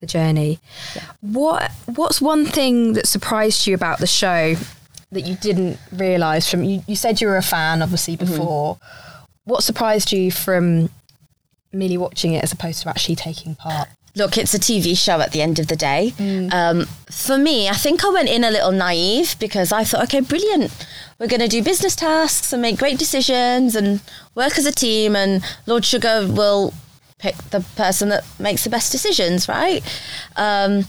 the 0.00 0.06
journey. 0.06 0.60
What 1.20 1.70
What's 1.86 2.20
one 2.20 2.46
thing 2.46 2.92
that 2.92 3.06
surprised 3.08 3.66
you 3.66 3.74
about 3.74 3.98
the 3.98 4.06
show 4.06 4.56
that 5.10 5.22
you 5.22 5.34
didn't 5.36 5.78
realize 5.92 6.48
from 6.48 6.62
you? 6.64 6.82
You 6.86 6.94
said 6.96 7.20
you 7.20 7.26
were 7.28 7.36
a 7.36 7.42
fan, 7.42 7.82
obviously 7.82 8.16
Mm-hmm. 8.16 8.30
before. 8.36 8.78
What 9.44 9.64
surprised 9.64 10.12
you 10.12 10.30
from 10.30 10.90
merely 11.72 11.98
watching 11.98 12.34
it 12.34 12.44
as 12.44 12.52
opposed 12.52 12.82
to 12.82 12.88
actually 12.88 13.16
taking 13.16 13.56
part? 13.56 13.88
Look, 14.14 14.36
it's 14.36 14.52
a 14.52 14.58
TV 14.58 14.96
show 14.96 15.20
at 15.20 15.32
the 15.32 15.40
end 15.40 15.58
of 15.58 15.68
the 15.68 15.76
day. 15.76 16.12
Mm. 16.18 16.52
Um, 16.52 16.86
for 17.10 17.38
me, 17.38 17.68
I 17.68 17.74
think 17.74 18.04
I 18.04 18.10
went 18.10 18.28
in 18.28 18.44
a 18.44 18.50
little 18.50 18.72
naive 18.72 19.36
because 19.38 19.72
I 19.72 19.84
thought, 19.84 20.04
okay, 20.04 20.20
brilliant. 20.20 20.70
We're 21.18 21.28
going 21.28 21.40
to 21.40 21.48
do 21.48 21.62
business 21.62 21.96
tasks 21.96 22.52
and 22.52 22.60
make 22.60 22.78
great 22.78 22.98
decisions 22.98 23.74
and 23.74 24.00
work 24.34 24.58
as 24.58 24.66
a 24.66 24.72
team, 24.72 25.16
and 25.16 25.42
Lord 25.66 25.84
Sugar 25.84 26.26
will 26.28 26.74
pick 27.18 27.36
the 27.50 27.60
person 27.76 28.10
that 28.10 28.24
makes 28.38 28.64
the 28.64 28.70
best 28.70 28.92
decisions, 28.92 29.48
right? 29.48 29.82
Um, 30.36 30.84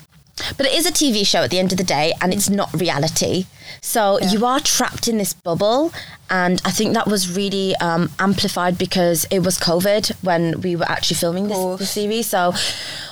but 0.57 0.65
it 0.65 0.73
is 0.73 0.85
a 0.85 0.91
TV 0.91 1.25
show 1.25 1.43
at 1.43 1.51
the 1.51 1.59
end 1.59 1.71
of 1.71 1.77
the 1.77 1.83
day, 1.83 2.13
and 2.21 2.33
it's 2.33 2.49
not 2.49 2.73
reality. 2.73 3.45
So 3.81 4.19
you 4.19 4.45
are 4.45 4.59
trapped 4.59 5.07
in 5.07 5.17
this 5.17 5.33
bubble, 5.33 5.93
and 6.29 6.61
I 6.65 6.71
think 6.71 6.93
that 6.93 7.07
was 7.07 7.35
really 7.35 7.75
um, 7.75 8.09
amplified 8.19 8.77
because 8.77 9.25
it 9.29 9.39
was 9.39 9.59
COVID 9.59 10.23
when 10.23 10.61
we 10.61 10.75
were 10.75 10.89
actually 10.89 11.17
filming 11.17 11.47
this, 11.47 11.79
this 11.79 11.91
series. 11.91 12.27
So 12.27 12.53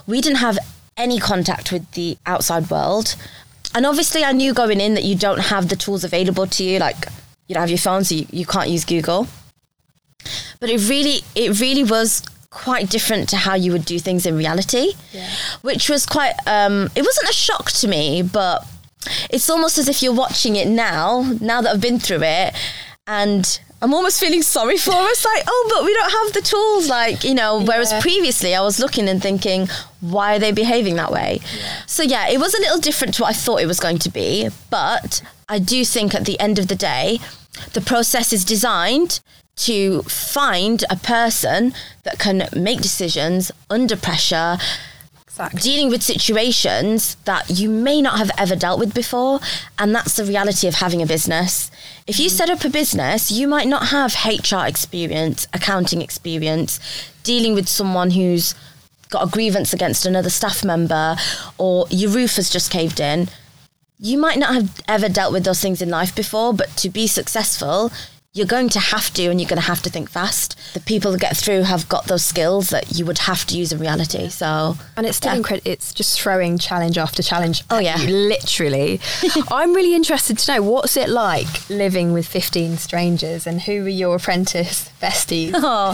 we 0.07 0.21
didn't 0.21 0.39
have 0.39 0.57
any 0.97 1.19
contact 1.19 1.71
with 1.71 1.89
the 1.91 2.17
outside 2.25 2.69
world. 2.69 3.15
And 3.73 3.85
obviously, 3.85 4.23
I 4.23 4.31
knew 4.31 4.53
going 4.53 4.81
in 4.81 4.95
that 4.95 5.03
you 5.03 5.15
don't 5.15 5.39
have 5.39 5.69
the 5.69 5.75
tools 5.75 6.03
available 6.03 6.47
to 6.47 6.63
you. 6.63 6.79
Like, 6.79 7.05
you 7.47 7.53
don't 7.53 7.61
have 7.61 7.69
your 7.69 7.77
phone, 7.77 8.03
so 8.03 8.15
you, 8.15 8.25
you 8.31 8.45
can't 8.45 8.69
use 8.69 8.83
Google. 8.83 9.27
But 10.59 10.69
it 10.69 10.87
really, 10.89 11.21
it 11.35 11.59
really 11.59 11.83
was 11.83 12.23
quite 12.63 12.89
different 12.89 13.30
to 13.30 13.38
how 13.38 13.56
you 13.56 13.72
would 13.72 13.86
do 13.86 14.00
things 14.00 14.25
in 14.25 14.36
reality, 14.38 14.94
which 15.62 15.89
was 15.89 16.06
quite. 16.06 16.34
Um, 16.48 16.89
it 16.96 17.01
wasn't 17.01 17.30
a 17.30 17.34
shock 17.34 17.72
to 17.82 17.88
me, 17.88 18.22
but 18.22 18.65
it's 19.30 19.50
almost 19.50 19.77
as 19.77 19.88
if 19.89 20.01
you're 20.03 20.13
watching 20.13 20.56
it 20.56 20.68
now. 20.68 21.36
Now 21.41 21.62
that 21.62 21.72
I've 21.74 21.82
been 21.82 22.00
through 22.00 22.22
it, 22.24 22.53
and 23.08 23.60
I'm 23.82 23.94
almost 23.96 24.20
feeling 24.20 24.44
sorry 24.44 24.77
for 24.77 24.91
us. 24.94 25.25
Like, 25.25 25.44
oh, 25.48 25.72
but 25.74 25.84
we 25.84 25.94
don't 25.94 26.12
have 26.12 26.34
the 26.34 26.41
tools. 26.41 26.88
Like, 26.88 27.24
you 27.24 27.34
know. 27.34 27.62
Whereas 27.63 27.91
Yeah. 27.91 28.01
previously, 28.01 28.53
I 28.56 28.62
was 28.62 28.80
looking 28.80 29.10
and 29.10 29.22
thinking, 29.22 29.68
why 30.01 30.36
are 30.36 30.39
they 30.39 30.51
behaving 30.51 30.96
that 30.98 31.12
way? 31.12 31.39
So 31.88 32.03
yeah, 32.03 32.30
it 32.30 32.39
was 32.39 32.53
a 32.53 32.60
little 32.60 32.77
different 32.80 33.15
to 33.15 33.24
what 33.24 33.30
I 33.30 33.34
thought 33.34 33.62
it 33.62 33.65
was 33.68 33.80
going 33.80 33.98
to 34.00 34.10
be, 34.10 34.50
but 34.70 35.22
I 35.50 35.58
do 35.60 35.84
think 35.84 36.13
at 36.13 36.25
the 36.25 36.39
end 36.39 36.60
of 36.60 36.68
the 36.68 36.75
day, 36.75 37.20
the 37.74 37.81
process 37.81 38.34
is 38.34 38.46
designed 38.46 39.20
to 39.58 40.01
find 40.03 40.84
a 40.89 40.96
person 40.96 41.74
that 42.03 42.17
can 42.17 42.48
make 42.55 42.81
decisions 42.81 43.51
under 43.70 43.96
pressure, 43.96 44.58
Exactly. 45.27 45.62
dealing 45.62 45.89
with 45.89 46.03
situations 46.03 47.15
that 47.25 47.50
you 47.50 47.70
may 47.70 48.01
not 48.01 48.17
have 48.17 48.31
ever 48.38 48.55
dealt 48.55 48.79
with 48.79 48.93
before. 48.93 49.39
And 49.77 49.93
that's 49.96 50.15
the 50.15 50.25
reality 50.25 50.67
of 50.67 50.75
having 50.75 51.01
a 51.01 51.05
business. 51.05 51.72
If 52.08 52.20
you 52.20 52.27
mm. 52.27 52.31
set 52.31 52.50
up 52.50 52.65
a 52.65 52.70
business, 52.70 53.31
you 53.31 53.48
might 53.48 53.67
not 53.67 53.88
have 53.88 54.15
HR 54.25 54.65
experience, 54.65 55.48
accounting 55.53 56.01
experience, 56.01 56.79
dealing 57.24 57.53
with 57.53 57.70
someone 57.70 58.12
who's 58.12 58.55
got 59.10 59.27
a 59.27 59.29
grievance 59.29 59.74
against 59.74 60.05
another 60.05 60.29
staff 60.29 60.65
member, 60.65 61.15
or 61.58 61.86
your 61.89 62.10
roof 62.12 62.36
has 62.38 62.50
just 62.50 62.72
caved 62.72 63.00
in. 63.00 63.29
You 64.03 64.17
might 64.17 64.39
not 64.39 64.55
have 64.55 64.81
ever 64.88 65.08
dealt 65.10 65.31
with 65.31 65.43
those 65.43 65.60
things 65.62 65.79
in 65.81 65.89
life 65.89 66.15
before, 66.15 66.53
but 66.55 66.75
to 66.77 66.89
be 66.89 67.05
successful, 67.05 67.91
you're 68.34 68.48
going 68.48 68.70
to 68.70 68.79
have 68.79 69.13
to, 69.13 69.25
and 69.27 69.39
you're 69.39 69.48
going 69.50 69.62
to 69.62 69.67
have 69.67 69.84
to 69.84 69.91
think 69.91 70.10
fast. 70.10 70.58
The 70.74 70.79
people 70.79 71.12
that 71.12 71.22
get 71.22 71.38
through 71.38 71.63
have 71.63 71.88
got 71.88 72.05
those 72.05 72.24
skills 72.24 72.70
that 72.72 72.98
you 72.98 73.05
would 73.05 73.20
have 73.20 73.46
to 73.48 73.55
use 73.58 73.72
in 73.72 73.77
reality. 73.79 74.29
So, 74.29 74.75
And 74.98 75.05
it's 75.05 75.17
still 75.17 75.34
Yeah. 75.34 75.38
incredible. 75.38 75.70
It's 75.72 75.93
just 75.93 76.20
throwing 76.20 76.58
challenge 76.58 76.98
after 76.98 77.22
challenge. 77.22 77.63
Oh, 77.70 77.77
yeah. 77.77 78.00
you, 78.00 78.08
literally. 78.10 79.00
I'm 79.51 79.74
really 79.75 79.93
interested 79.93 80.39
to 80.39 80.53
know 80.55 80.62
what's 80.63 80.98
it 80.98 81.10
like 81.10 81.70
living 81.70 82.12
with 82.12 82.25
15 82.25 82.77
strangers, 82.77 83.46
and 83.46 83.62
who 83.62 83.86
are 83.86 83.89
your 83.89 84.15
apprentice 84.15 84.89
besties? 85.00 85.51
Oh, 85.63 85.93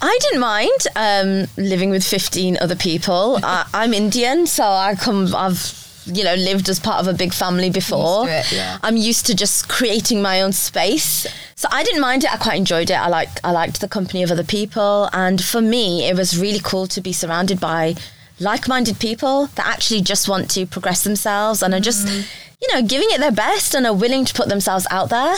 I 0.00 0.18
didn't 0.22 0.40
mind 0.40 0.86
um, 0.96 1.46
living 1.62 1.90
with 1.90 2.04
15 2.04 2.56
other 2.60 2.76
people. 2.76 3.38
I, 3.42 3.66
I'm 3.74 3.92
Indian, 3.92 4.46
so 4.46 4.64
I 4.64 4.94
come, 4.94 5.34
I've 5.34 5.82
you 6.06 6.24
know 6.24 6.34
lived 6.34 6.68
as 6.68 6.78
part 6.80 7.00
of 7.00 7.08
a 7.08 7.16
big 7.16 7.32
family 7.32 7.70
before. 7.70 8.26
Used 8.26 8.52
it, 8.52 8.56
yeah. 8.56 8.78
I'm 8.82 8.96
used 8.96 9.26
to 9.26 9.34
just 9.34 9.68
creating 9.68 10.22
my 10.22 10.40
own 10.42 10.52
space. 10.52 11.26
So 11.54 11.68
I 11.70 11.82
didn't 11.82 12.00
mind 12.00 12.24
it. 12.24 12.32
I 12.32 12.36
quite 12.36 12.56
enjoyed 12.56 12.90
it. 12.90 12.94
I 12.94 13.08
like 13.08 13.28
I 13.44 13.50
liked 13.52 13.80
the 13.80 13.88
company 13.88 14.22
of 14.22 14.30
other 14.30 14.44
people, 14.44 15.08
and 15.12 15.42
for 15.42 15.60
me, 15.60 16.08
it 16.08 16.16
was 16.16 16.38
really 16.38 16.60
cool 16.62 16.86
to 16.88 17.00
be 17.00 17.12
surrounded 17.12 17.60
by 17.60 17.94
like-minded 18.38 18.98
people 18.98 19.46
that 19.54 19.66
actually 19.66 20.02
just 20.02 20.28
want 20.28 20.50
to 20.50 20.66
progress 20.66 21.02
themselves 21.04 21.62
and 21.62 21.72
are 21.72 21.80
just 21.80 22.06
mm-hmm. 22.06 22.20
you 22.60 22.74
know 22.74 22.86
giving 22.86 23.08
it 23.10 23.18
their 23.18 23.32
best 23.32 23.74
and 23.74 23.86
are 23.86 23.94
willing 23.94 24.24
to 24.26 24.34
put 24.34 24.48
themselves 24.48 24.86
out 24.90 25.08
there. 25.08 25.36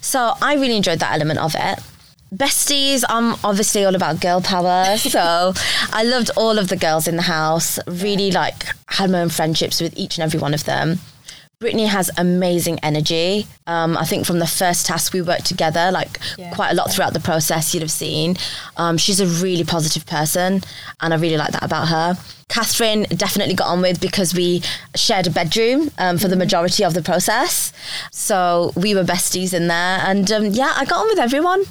So 0.00 0.34
I 0.40 0.54
really 0.54 0.76
enjoyed 0.76 1.00
that 1.00 1.12
element 1.12 1.40
of 1.40 1.54
it. 1.58 1.80
Besties, 2.34 3.04
I'm 3.08 3.36
obviously 3.44 3.84
all 3.84 3.94
about 3.94 4.20
girl 4.20 4.40
power. 4.40 4.96
So 5.16 5.52
I 5.92 6.02
loved 6.02 6.30
all 6.36 6.58
of 6.58 6.68
the 6.68 6.76
girls 6.76 7.06
in 7.08 7.16
the 7.16 7.22
house. 7.22 7.78
Really 7.86 8.30
like 8.30 8.64
had 8.88 9.10
my 9.10 9.20
own 9.20 9.28
friendships 9.30 9.80
with 9.80 9.96
each 9.96 10.18
and 10.18 10.24
every 10.24 10.40
one 10.40 10.52
of 10.52 10.64
them. 10.64 10.98
Brittany 11.58 11.86
has 11.86 12.10
amazing 12.18 12.78
energy. 12.82 13.46
Um, 13.66 13.96
I 13.96 14.04
think 14.04 14.26
from 14.26 14.40
the 14.40 14.46
first 14.46 14.84
task 14.84 15.14
we 15.14 15.22
worked 15.22 15.46
together, 15.46 15.90
like 15.90 16.18
Yeah. 16.36 16.50
quite 16.50 16.70
a 16.72 16.74
lot 16.74 16.92
throughout 16.92 17.14
the 17.14 17.20
process, 17.20 17.72
you'd 17.72 17.80
have 17.82 17.90
seen. 17.90 18.36
Um, 18.76 18.98
she's 18.98 19.20
a 19.20 19.26
really 19.26 19.64
positive 19.64 20.04
person, 20.04 20.62
and 21.00 21.14
I 21.14 21.16
really 21.16 21.38
like 21.38 21.52
that 21.52 21.62
about 21.62 21.88
her. 21.88 22.18
Kathryn 22.50 23.08
definitely 23.16 23.54
got 23.54 23.68
on 23.68 23.80
with 23.80 24.00
because 24.02 24.34
we 24.34 24.62
shared 24.94 25.26
a 25.26 25.30
bedroom 25.30 25.90
um, 25.98 26.18
for 26.18 26.28
the 26.28 26.36
majority 26.36 26.84
of 26.84 26.92
the 26.92 27.02
process. 27.02 27.72
So 28.12 28.72
we 28.76 28.94
were 28.94 29.02
besties 29.04 29.54
in 29.54 29.66
there, 29.68 30.00
and 30.04 30.30
um, 30.30 30.44
yeah, 30.46 30.74
I 30.76 30.84
got 30.84 30.98
on 31.00 31.06
with 31.08 31.18
everyone. 31.18 31.64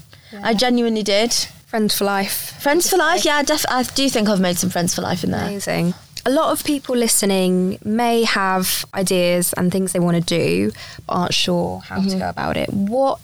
I 0.44 0.54
genuinely 0.54 1.04
did. 1.04 1.34
Friends 1.66 1.98
for 1.98 2.06
life. 2.06 2.62
Friends 2.62 2.90
for 2.90 2.98
life, 2.98 3.26
yeah, 3.26 3.44
def- 3.44 3.66
I 3.70 3.84
do 3.84 4.10
think 4.10 4.30
I've 4.30 4.40
made 4.40 4.58
some 4.58 4.70
friends 4.70 4.96
for 4.96 5.02
life 5.02 5.24
in 5.24 5.32
there. 5.32 5.46
Amazing. 5.48 5.94
A 6.26 6.32
lot 6.32 6.52
of 6.52 6.64
people 6.64 6.96
listening 6.96 7.78
may 7.84 8.24
have 8.24 8.86
ideas 8.94 9.54
and 9.54 9.72
things 9.72 9.94
they 9.94 10.00
want 10.00 10.16
to 10.16 10.22
do, 10.22 10.72
but 11.06 11.14
aren't 11.14 11.34
sure 11.34 11.82
how 11.82 11.98
to 11.98 12.02
mm-hmm. 12.02 12.20
go 12.20 12.30
about 12.30 12.58
it. 12.58 12.72
What 12.72 13.20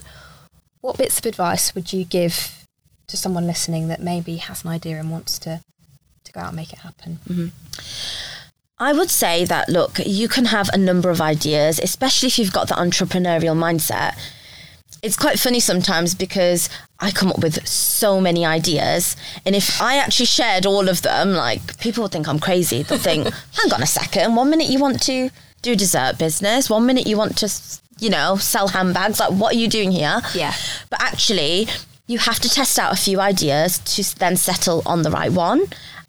what 0.82 0.98
bits 0.98 1.20
of 1.20 1.26
advice 1.26 1.74
would 1.76 1.94
you 1.94 2.04
give 2.04 2.66
to 3.08 3.18
someone 3.18 3.48
listening 3.48 3.88
that 3.88 4.02
maybe 4.02 4.38
has 4.38 4.64
an 4.64 4.70
idea 4.70 5.00
and 5.00 5.12
wants 5.12 5.40
to 5.40 5.62
to 6.24 6.32
go 6.32 6.42
out 6.42 6.50
and 6.50 6.58
make 6.58 6.74
it 6.74 6.80
happen? 6.80 7.20
Mm-hmm. 7.28 7.48
I 8.78 8.94
would 8.94 9.12
say 9.12 9.46
that 9.46 9.70
look, 9.70 10.00
you 10.06 10.28
can 10.28 10.46
have 10.46 10.70
a 10.74 10.78
number 10.78 11.10
of 11.10 11.22
ideas, 11.22 11.80
especially 11.80 12.28
if 12.28 12.40
you've 12.40 12.52
got 12.52 12.68
the 12.68 12.74
entrepreneurial 12.74 13.56
mindset. 13.56 14.16
It's 15.02 15.18
quite 15.18 15.40
funny 15.40 15.60
sometimes 15.60 16.14
because 16.14 16.70
I 17.00 17.10
come 17.12 17.30
up 17.30 17.40
with 17.42 17.66
so 17.68 18.22
many 18.22 18.46
ideas, 18.46 19.16
and 19.46 19.56
if 19.56 19.82
I 19.82 19.98
actually 19.98 20.28
shared 20.28 20.66
all 20.68 20.88
of 20.90 21.02
them, 21.02 21.34
like 21.34 21.80
people 21.80 22.04
would 22.04 22.12
think 22.12 22.28
I'm 22.28 22.40
crazy. 22.40 22.84
They'll 22.84 23.00
think, 23.00 23.26
"Hang 23.60 23.74
on 23.74 23.82
a 23.82 23.88
second, 23.88 24.36
one 24.36 24.50
minute 24.52 24.68
you 24.68 24.80
want 24.80 25.02
to 25.04 25.32
do 25.64 25.76
dessert 25.76 26.20
business, 26.20 26.70
one 26.70 26.86
minute 26.86 27.08
you 27.08 27.18
want 27.18 27.36
to, 27.38 27.50
you 28.00 28.10
know, 28.12 28.36
sell 28.36 28.68
handbags. 28.68 29.20
Like, 29.20 29.32
what 29.32 29.56
are 29.56 29.58
you 29.58 29.68
doing 29.68 29.92
here?" 29.92 30.22
Yeah. 30.36 30.54
But 30.92 31.02
actually, 31.02 31.68
you 32.06 32.20
have 32.20 32.40
to 32.40 32.50
test 32.50 32.78
out 32.78 32.94
a 32.94 32.98
few 32.98 33.20
ideas 33.20 33.80
to 33.80 34.20
then 34.20 34.38
settle 34.38 34.84
on 34.86 35.02
the 35.02 35.10
right 35.10 35.32
one, 35.32 35.64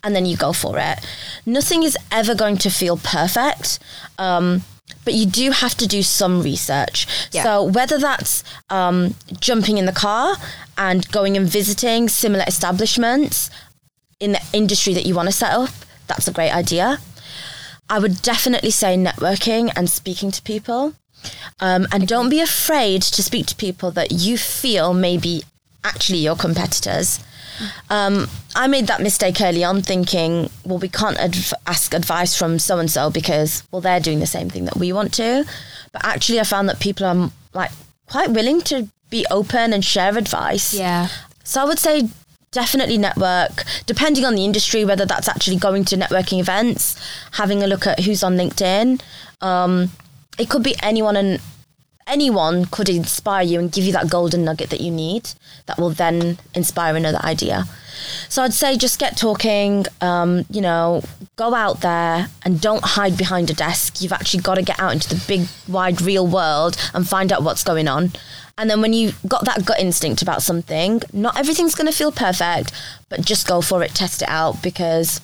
and 0.05 0.15
then 0.15 0.27
you 0.27 0.37
go 0.37 0.53
for 0.53 0.79
it. 0.79 0.99
Nothing 1.47 1.83
is 1.83 1.97
ever 2.11 2.35
going 2.35 2.59
to 2.59 2.71
feel 2.71 2.99
perfect. 2.99 3.79
Um, 4.19 4.65
but 5.05 5.15
you 5.15 5.27
do 5.27 5.51
have 5.51 5.75
to 5.77 5.87
do 5.87 6.03
some 6.03 6.43
research. 6.43 7.07
Yeah. 7.33 7.43
So 7.43 7.65
whether 7.65 7.99
that's 7.99 8.45
um, 8.71 9.15
jumping 9.41 9.79
in 9.79 9.87
the 9.87 9.93
car 9.93 10.37
and 10.79 11.11
going 11.11 11.37
and 11.37 11.49
visiting 11.49 12.09
similar 12.09 12.45
establishments 12.47 13.51
in 14.21 14.33
the 14.33 14.43
industry 14.53 14.95
that 14.95 15.07
you 15.07 15.15
want 15.15 15.29
to 15.29 15.33
set 15.33 15.53
up, 15.53 15.71
that's 16.07 16.29
a 16.29 16.33
great 16.33 16.55
idea. 16.55 16.99
I 17.89 17.99
would 17.99 18.23
definitely 18.23 18.71
say 18.71 18.97
networking 18.97 19.73
and 19.77 19.91
speaking 19.91 20.31
to 20.31 20.43
people. 20.43 20.95
Um, 21.61 21.87
and 21.93 22.09
don't 22.09 22.31
be 22.31 22.41
afraid 22.41 23.03
to 23.03 23.23
speak 23.23 23.47
to 23.47 23.55
people 23.55 23.91
that 23.93 24.11
you 24.11 24.37
feel 24.37 24.93
may 24.93 25.17
be 25.17 25.45
actually 25.85 26.19
your 26.19 26.37
competitors. 26.37 27.21
Um, 27.91 28.29
I 28.55 28.67
made 28.67 28.87
that 28.87 29.01
mistake 29.01 29.41
early 29.41 29.63
on 29.63 29.83
thinking, 29.83 30.51
well, 30.65 30.79
we 30.79 30.89
can't 30.89 31.19
adv- 31.19 31.55
ask 31.67 31.95
advice 31.95 32.37
from 32.37 32.59
so 32.59 32.79
and 32.79 32.91
so 32.91 33.11
because, 33.11 33.63
well, 33.71 33.81
they're 33.81 34.01
doing 34.01 34.21
the 34.21 34.27
same 34.27 34.49
thing 34.51 34.65
that 34.65 34.77
we 34.77 34.93
want 34.93 35.13
to. 35.15 35.45
But 35.93 36.05
actually, 36.05 36.41
I 36.41 36.45
found 36.45 36.69
that 36.69 36.81
people 36.81 37.07
are 37.07 37.31
like 37.53 37.71
quite 38.09 38.31
willing 38.31 38.61
to 38.63 38.89
be 39.11 39.27
open 39.31 39.73
and 39.73 39.85
share 39.85 40.17
advice. 40.17 40.75
Yeah. 40.75 41.09
So 41.45 41.61
I 41.61 41.65
would 41.65 41.79
say 41.79 42.09
definitely 42.51 42.99
network, 42.99 43.65
depending 43.87 44.25
on 44.25 44.35
the 44.35 44.45
industry, 44.45 44.85
whether 44.85 45.07
that's 45.07 45.29
actually 45.29 45.57
going 45.57 45.85
to 45.87 45.97
networking 45.97 46.39
events, 46.41 46.97
having 47.33 47.63
a 47.63 47.67
look 47.67 47.87
at 47.87 48.01
who's 48.01 48.23
on 48.23 48.37
LinkedIn. 48.37 49.01
Um, 49.41 49.91
it 50.39 50.49
could 50.49 50.63
be 50.63 50.75
anyone 50.83 51.17
and 51.17 51.41
anyone 52.07 52.67
could 52.67 52.89
inspire 52.89 53.43
you 53.43 53.59
and 53.59 53.73
give 53.73 53.85
you 53.85 53.93
that 53.93 54.11
golden 54.11 54.45
nugget 54.45 54.71
that 54.71 54.81
you 54.81 54.91
need 54.91 55.31
that 55.67 55.79
will 55.79 55.91
then 55.91 56.39
inspire 56.55 56.97
another 56.97 57.21
idea. 57.25 57.65
So 58.29 58.43
I'd 58.43 58.53
say 58.53 58.77
just 58.77 58.99
get 58.99 59.17
talking, 59.17 59.87
um, 60.01 60.45
you 60.51 60.61
know, 60.61 61.03
go 61.37 61.55
out 61.55 61.81
there 61.81 62.29
and 62.45 62.61
don't 62.61 62.85
hide 62.85 63.17
behind 63.17 63.51
a 63.51 63.55
desk. 63.55 64.03
You've 64.03 64.13
actually 64.13 64.43
got 64.43 64.57
to 64.57 64.63
get 64.63 64.81
out 64.81 64.93
into 64.93 65.09
the 65.09 65.23
big, 65.27 65.47
wide, 65.69 66.01
real 66.01 66.27
world 66.27 66.77
and 66.95 67.09
find 67.09 67.33
out 67.33 67.43
what's 67.43 67.63
going 67.63 67.89
on. 67.89 68.13
And 68.59 68.69
then 68.69 68.81
when 68.81 68.93
you've 68.93 69.19
got 69.27 69.45
that 69.45 69.65
gut 69.65 69.81
instinct 69.81 70.23
about 70.23 70.43
something, 70.43 71.01
not 71.13 71.39
everything's 71.39 71.75
going 71.75 71.91
to 71.91 71.97
feel 71.97 72.13
perfect, 72.13 72.73
but 73.09 73.25
just 73.25 73.47
go 73.47 73.61
for 73.61 73.83
it, 73.83 73.95
test 73.95 74.23
it 74.23 74.29
out 74.29 74.63
because 74.63 75.21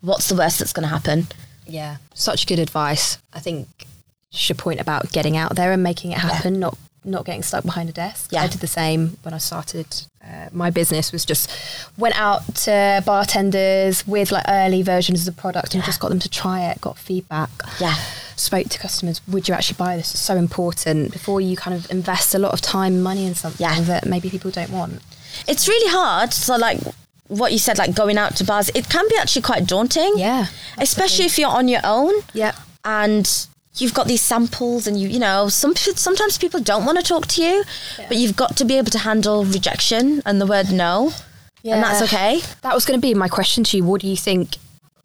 what's 0.00 0.28
the 0.28 0.36
worst 0.36 0.58
that's 0.58 0.72
going 0.72 0.84
to 0.84 0.88
happen? 0.88 1.26
Yeah. 1.66 1.96
Such 2.14 2.46
good 2.46 2.58
advice. 2.58 3.18
I 3.32 3.40
think 3.40 3.68
your 4.32 4.56
point 4.56 4.80
about 4.80 5.10
getting 5.12 5.36
out 5.36 5.56
there 5.56 5.72
and 5.72 5.82
making 5.82 6.12
it 6.12 6.18
happen, 6.18 6.60
not 6.60 6.76
not 7.02 7.24
getting 7.24 7.42
stuck 7.42 7.64
behind 7.64 7.88
a 7.88 7.92
desk. 7.92 8.30
Yeah. 8.30 8.42
I 8.42 8.46
did 8.46 8.60
the 8.60 8.66
same 8.66 9.16
when 9.22 9.32
I 9.32 9.38
started. 9.38 9.86
Uh, 10.22 10.48
my 10.52 10.68
business 10.68 11.12
was 11.12 11.24
just 11.24 11.50
went 11.96 12.14
out 12.20 12.54
to 12.56 13.02
bartenders 13.06 14.06
with 14.06 14.30
like 14.30 14.44
early 14.48 14.82
versions 14.82 15.26
of 15.26 15.34
the 15.34 15.40
product 15.40 15.74
and 15.74 15.82
just 15.82 15.98
got 15.98 16.10
them 16.10 16.18
to 16.18 16.28
try 16.28 16.60
it, 16.70 16.78
got 16.82 16.98
feedback. 16.98 17.48
Yeah. 17.80 17.94
Spoke 18.36 18.68
to 18.68 18.78
customers. 18.78 19.22
Would 19.28 19.48
you 19.48 19.54
actually 19.54 19.78
buy 19.78 19.96
this? 19.96 20.10
It's 20.10 20.20
so 20.20 20.36
important 20.36 21.10
before 21.12 21.40
you 21.40 21.56
kind 21.56 21.74
of 21.74 21.90
invest 21.90 22.34
a 22.34 22.38
lot 22.38 22.52
of 22.52 22.60
time, 22.60 23.00
money 23.00 23.24
in 23.24 23.34
something 23.34 23.66
Yeah. 23.66 23.80
that 23.80 24.04
maybe 24.06 24.28
people 24.28 24.50
don't 24.50 24.70
want. 24.70 25.00
It's 25.48 25.66
really 25.68 25.90
hard. 25.90 26.34
So, 26.34 26.56
like 26.56 26.80
what 27.28 27.52
you 27.52 27.58
said, 27.58 27.78
like 27.78 27.94
going 27.94 28.18
out 28.18 28.36
to 28.36 28.44
bars, 28.44 28.68
it 28.74 28.90
can 28.90 29.08
be 29.08 29.16
actually 29.16 29.42
quite 29.42 29.66
daunting. 29.66 30.18
Yeah. 30.18 30.46
Especially 30.76 31.24
if 31.24 31.38
you're 31.38 31.48
on 31.48 31.66
your 31.66 31.80
own. 31.82 32.12
Yeah. 32.34 32.52
and 32.84 33.46
you've 33.76 33.94
got 33.94 34.06
these 34.06 34.20
samples 34.20 34.86
and 34.86 34.98
you 34.98 35.08
you 35.08 35.18
know 35.18 35.48
some 35.48 35.74
sometimes 35.76 36.38
people 36.38 36.60
don't 36.60 36.84
want 36.84 36.98
to 36.98 37.04
talk 37.04 37.26
to 37.26 37.42
you 37.42 37.62
but 38.08 38.16
you've 38.16 38.36
got 38.36 38.56
to 38.56 38.64
be 38.64 38.76
able 38.76 38.90
to 38.90 38.98
handle 38.98 39.44
rejection 39.44 40.20
and 40.26 40.40
the 40.40 40.46
word 40.46 40.72
no 40.72 41.12
and 41.64 41.82
that's 41.82 42.02
okay 42.02 42.40
That 42.62 42.74
was 42.74 42.84
going 42.84 42.98
to 42.98 43.06
be 43.06 43.12
my 43.14 43.28
question 43.28 43.64
to 43.64 43.76
you. 43.76 43.84
What 43.84 44.00
do 44.00 44.08
you 44.08 44.16
think? 44.16 44.56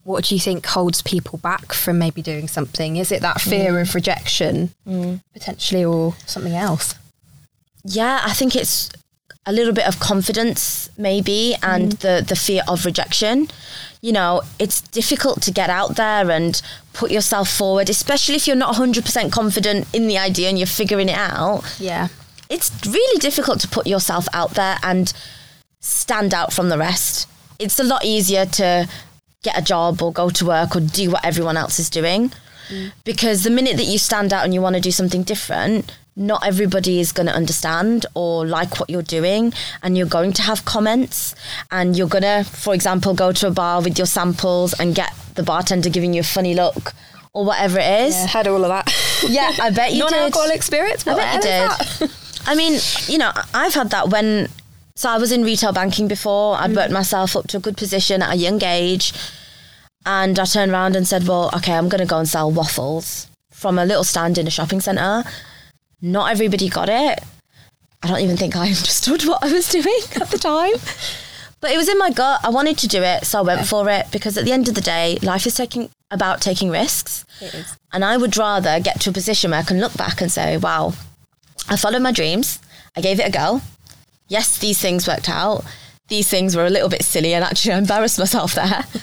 What 0.03 0.23
do 0.23 0.35
you 0.35 0.39
think 0.39 0.65
holds 0.65 1.01
people 1.01 1.37
back 1.39 1.73
from 1.73 1.97
maybe 1.97 2.21
doing 2.21 2.47
something? 2.47 2.95
Is 2.95 3.11
it 3.11 3.21
that 3.23 3.41
fear 3.41 3.73
mm. 3.73 3.81
of 3.81 3.93
rejection, 3.93 4.69
mm. 4.87 5.21
potentially, 5.33 5.83
or 5.83 6.15
something 6.25 6.55
else? 6.55 6.95
yeah 7.85 8.21
i 8.23 8.33
think 8.33 8.55
it's 8.55 8.91
a 9.45 9.53
little 9.53 9.73
bit 9.73 9.87
of 9.87 9.99
confidence 9.99 10.89
maybe 10.97 11.55
and 11.61 11.91
mm. 11.93 11.99
the 11.99 12.25
the 12.27 12.35
fear 12.35 12.63
of 12.67 12.85
rejection 12.85 13.47
you 14.05 14.11
know 14.11 14.41
it's 14.59 14.79
difficult 14.99 15.37
to 15.41 15.51
get 15.51 15.69
out 15.69 15.95
there 15.95 16.29
and 16.37 16.61
put 16.93 17.09
yourself 17.11 17.47
forward 17.49 17.89
especially 17.89 18.35
if 18.35 18.45
you're 18.47 18.63
not 18.65 18.75
100% 18.75 19.31
confident 19.31 19.87
in 19.93 20.07
the 20.07 20.17
idea 20.29 20.47
and 20.49 20.57
you're 20.59 20.75
figuring 20.81 21.09
it 21.09 21.17
out 21.17 21.63
Yeah. 21.79 22.07
it's 22.55 22.69
really 22.85 23.19
difficult 23.19 23.59
to 23.61 23.67
put 23.67 23.85
yourself 23.87 24.25
out 24.33 24.51
there 24.61 24.77
and 24.83 25.11
stand 25.85 26.33
out 26.33 26.51
from 26.51 26.69
the 26.69 26.77
rest. 26.77 27.27
It's 27.59 27.79
a 27.79 27.83
lot 27.83 28.03
easier 28.03 28.45
to 28.59 28.87
get 29.43 29.57
a 29.57 29.61
job 29.61 30.01
or 30.01 30.11
go 30.11 30.29
to 30.31 30.45
work 30.45 30.75
or 30.75 30.79
do 30.81 31.11
what 31.11 31.23
everyone 31.23 31.57
else 31.57 31.79
is 31.79 31.89
doing. 31.89 32.31
Mm. 32.69 32.91
Because 33.03 33.43
the 33.43 33.51
minute 33.51 33.77
that 33.77 33.85
you 33.85 33.99
stand 33.99 34.33
out 34.33 34.43
and 34.43 34.53
you 34.53 34.61
want 34.61 34.75
to 34.75 34.81
do 34.81 34.91
something 34.91 35.23
different, 35.23 35.91
not 36.15 36.45
everybody 36.45 36.99
is 36.99 37.11
going 37.11 37.27
to 37.27 37.33
understand 37.33 38.05
or 38.13 38.45
like 38.45 38.79
what 38.79 38.89
you're 38.89 39.01
doing. 39.01 39.53
And 39.83 39.97
you're 39.97 40.07
going 40.07 40.33
to 40.33 40.41
have 40.41 40.65
comments. 40.65 41.35
And 41.71 41.97
you're 41.97 42.07
going 42.07 42.23
to, 42.23 42.43
for 42.49 42.73
example, 42.73 43.13
go 43.13 43.31
to 43.33 43.47
a 43.47 43.51
bar 43.51 43.81
with 43.81 43.97
your 43.97 44.07
samples 44.07 44.73
and 44.79 44.95
get 44.95 45.13
the 45.35 45.43
bartender 45.43 45.89
giving 45.89 46.13
you 46.13 46.21
a 46.21 46.23
funny 46.23 46.55
look 46.55 46.93
or 47.33 47.43
whatever 47.45 47.77
it 47.79 48.07
is. 48.07 48.15
had 48.15 48.47
all 48.47 48.63
of 48.63 48.69
that. 48.69 48.91
Yeah, 49.27 49.51
I 49.61 49.69
bet 49.69 49.91
you 49.91 50.03
did. 50.03 50.11
Non-alcoholic 50.11 50.63
spirits. 50.63 51.05
I 51.05 51.15
bet 51.15 51.35
you 51.35 51.41
did. 52.07 52.11
I 52.47 52.55
mean, 52.55 52.79
you 53.07 53.17
know, 53.17 53.31
I've 53.53 53.73
had 53.73 53.89
that 53.91 54.09
when. 54.09 54.47
So 54.97 55.09
I 55.09 55.17
was 55.17 55.33
in 55.33 55.43
retail 55.43 55.73
banking 55.73 56.07
before. 56.07 56.55
I'd 56.55 56.73
worked 56.73 56.91
mm. 56.91 56.93
myself 56.93 57.35
up 57.35 57.47
to 57.47 57.57
a 57.57 57.59
good 57.59 57.75
position 57.75 58.21
at 58.21 58.33
a 58.33 58.37
young 58.37 58.63
age, 58.63 59.13
and 60.05 60.39
I 60.39 60.45
turned 60.45 60.71
around 60.71 60.95
and 60.95 61.05
said, 61.05 61.27
"Well, 61.27 61.49
okay, 61.55 61.73
I'm 61.73 61.89
going 61.89 61.99
to 61.99 62.07
go 62.07 62.17
and 62.17 62.29
sell 62.29 62.49
waffles 62.49 63.27
from 63.51 63.77
a 63.77 63.83
little 63.83 64.05
stand 64.05 64.37
in 64.37 64.47
a 64.47 64.51
shopping 64.51 64.79
centre." 64.79 65.25
Not 66.05 66.31
everybody 66.31 66.69
got 66.69 66.87
it. 66.87 67.19
I 68.03 68.07
don't 68.07 68.19
even 68.19 68.37
think 68.37 68.55
I 68.55 68.67
understood 68.67 69.25
what 69.25 69.43
I 69.43 69.51
was 69.51 69.67
doing 69.67 69.99
at 70.21 70.29
the 70.29 70.37
time. 70.37 70.73
But 71.61 71.71
it 71.71 71.77
was 71.77 71.89
in 71.89 71.97
my 71.97 72.11
gut. 72.11 72.41
I 72.43 72.49
wanted 72.49 72.77
to 72.79 72.87
do 72.87 73.01
it, 73.01 73.25
so 73.25 73.39
I 73.39 73.41
went 73.41 73.67
for 73.67 73.89
it 73.89 74.11
because 74.11 74.37
at 74.37 74.45
the 74.45 74.51
end 74.51 74.67
of 74.67 74.75
the 74.75 74.81
day, 74.81 75.17
life 75.23 75.47
is 75.47 75.55
taking 75.55 75.89
about 76.11 76.41
taking 76.41 76.69
risks. 76.69 77.25
It 77.41 77.55
is. 77.55 77.75
And 77.91 78.05
I 78.05 78.17
would 78.17 78.37
rather 78.37 78.79
get 78.79 79.01
to 79.01 79.09
a 79.09 79.13
position 79.13 79.49
where 79.49 79.61
I 79.61 79.63
can 79.63 79.79
look 79.79 79.97
back 79.97 80.21
and 80.21 80.31
say, 80.31 80.57
wow, 80.57 80.93
I 81.69 81.75
followed 81.75 82.03
my 82.03 82.11
dreams. 82.11 82.59
I 82.95 83.01
gave 83.01 83.19
it 83.19 83.27
a 83.27 83.31
go. 83.31 83.61
Yes, 84.27 84.59
these 84.59 84.79
things 84.79 85.07
worked 85.07 85.27
out. 85.27 85.63
These 86.07 86.29
things 86.29 86.55
were 86.55 86.67
a 86.67 86.69
little 86.69 86.89
bit 86.89 87.03
silly 87.03 87.33
and 87.33 87.43
actually 87.43 87.73
I 87.73 87.79
embarrassed 87.79 88.19
myself 88.19 88.53
there. 88.53 88.83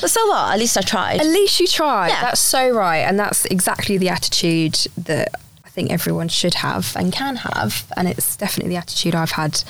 but 0.00 0.10
so 0.10 0.26
what? 0.26 0.52
At 0.54 0.58
least 0.58 0.76
I 0.76 0.80
tried. 0.80 1.20
At 1.20 1.26
least 1.26 1.60
you 1.60 1.68
tried. 1.68 2.08
Yeah. 2.08 2.22
That's 2.22 2.40
so 2.40 2.70
right. 2.70 2.98
And 2.98 3.20
that's 3.20 3.44
exactly 3.44 3.98
the 3.98 4.08
attitude 4.08 4.74
that 4.98 5.28
I 5.70 5.72
think 5.72 5.92
everyone 5.92 6.26
should 6.28 6.54
have 6.54 6.96
and 6.96 7.12
can 7.12 7.36
have. 7.36 7.90
And 7.96 8.08
it's 8.08 8.34
definitely 8.34 8.70
the 8.70 8.76
attitude 8.78 9.14
I've 9.14 9.30
had 9.30 9.62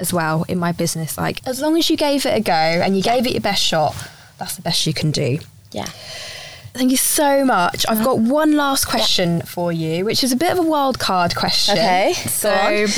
as 0.00 0.12
well 0.12 0.44
in 0.48 0.58
my 0.58 0.72
business. 0.72 1.16
Like, 1.16 1.46
as 1.46 1.60
long 1.60 1.78
as 1.78 1.88
you 1.88 1.96
gave 1.96 2.26
it 2.26 2.36
a 2.36 2.40
go 2.40 2.52
and 2.52 2.96
you 2.96 3.02
gave 3.04 3.24
it 3.24 3.30
your 3.32 3.40
best 3.40 3.62
shot, 3.62 3.94
that's 4.36 4.56
the 4.56 4.62
best 4.62 4.84
you 4.84 4.92
can 4.92 5.12
do. 5.12 5.38
Yeah. 5.70 5.84
Thank 6.74 6.90
you 6.90 6.96
so 6.96 7.44
much. 7.44 7.86
I've 7.88 8.02
got 8.02 8.18
one 8.18 8.56
last 8.56 8.86
question 8.86 9.42
for 9.42 9.70
you, 9.70 10.04
which 10.04 10.24
is 10.24 10.32
a 10.32 10.36
bit 10.36 10.50
of 10.50 10.58
a 10.58 10.62
wild 10.62 10.98
card 10.98 11.36
question. 11.36 11.78
Okay, 11.78 12.14
So, 12.14 12.50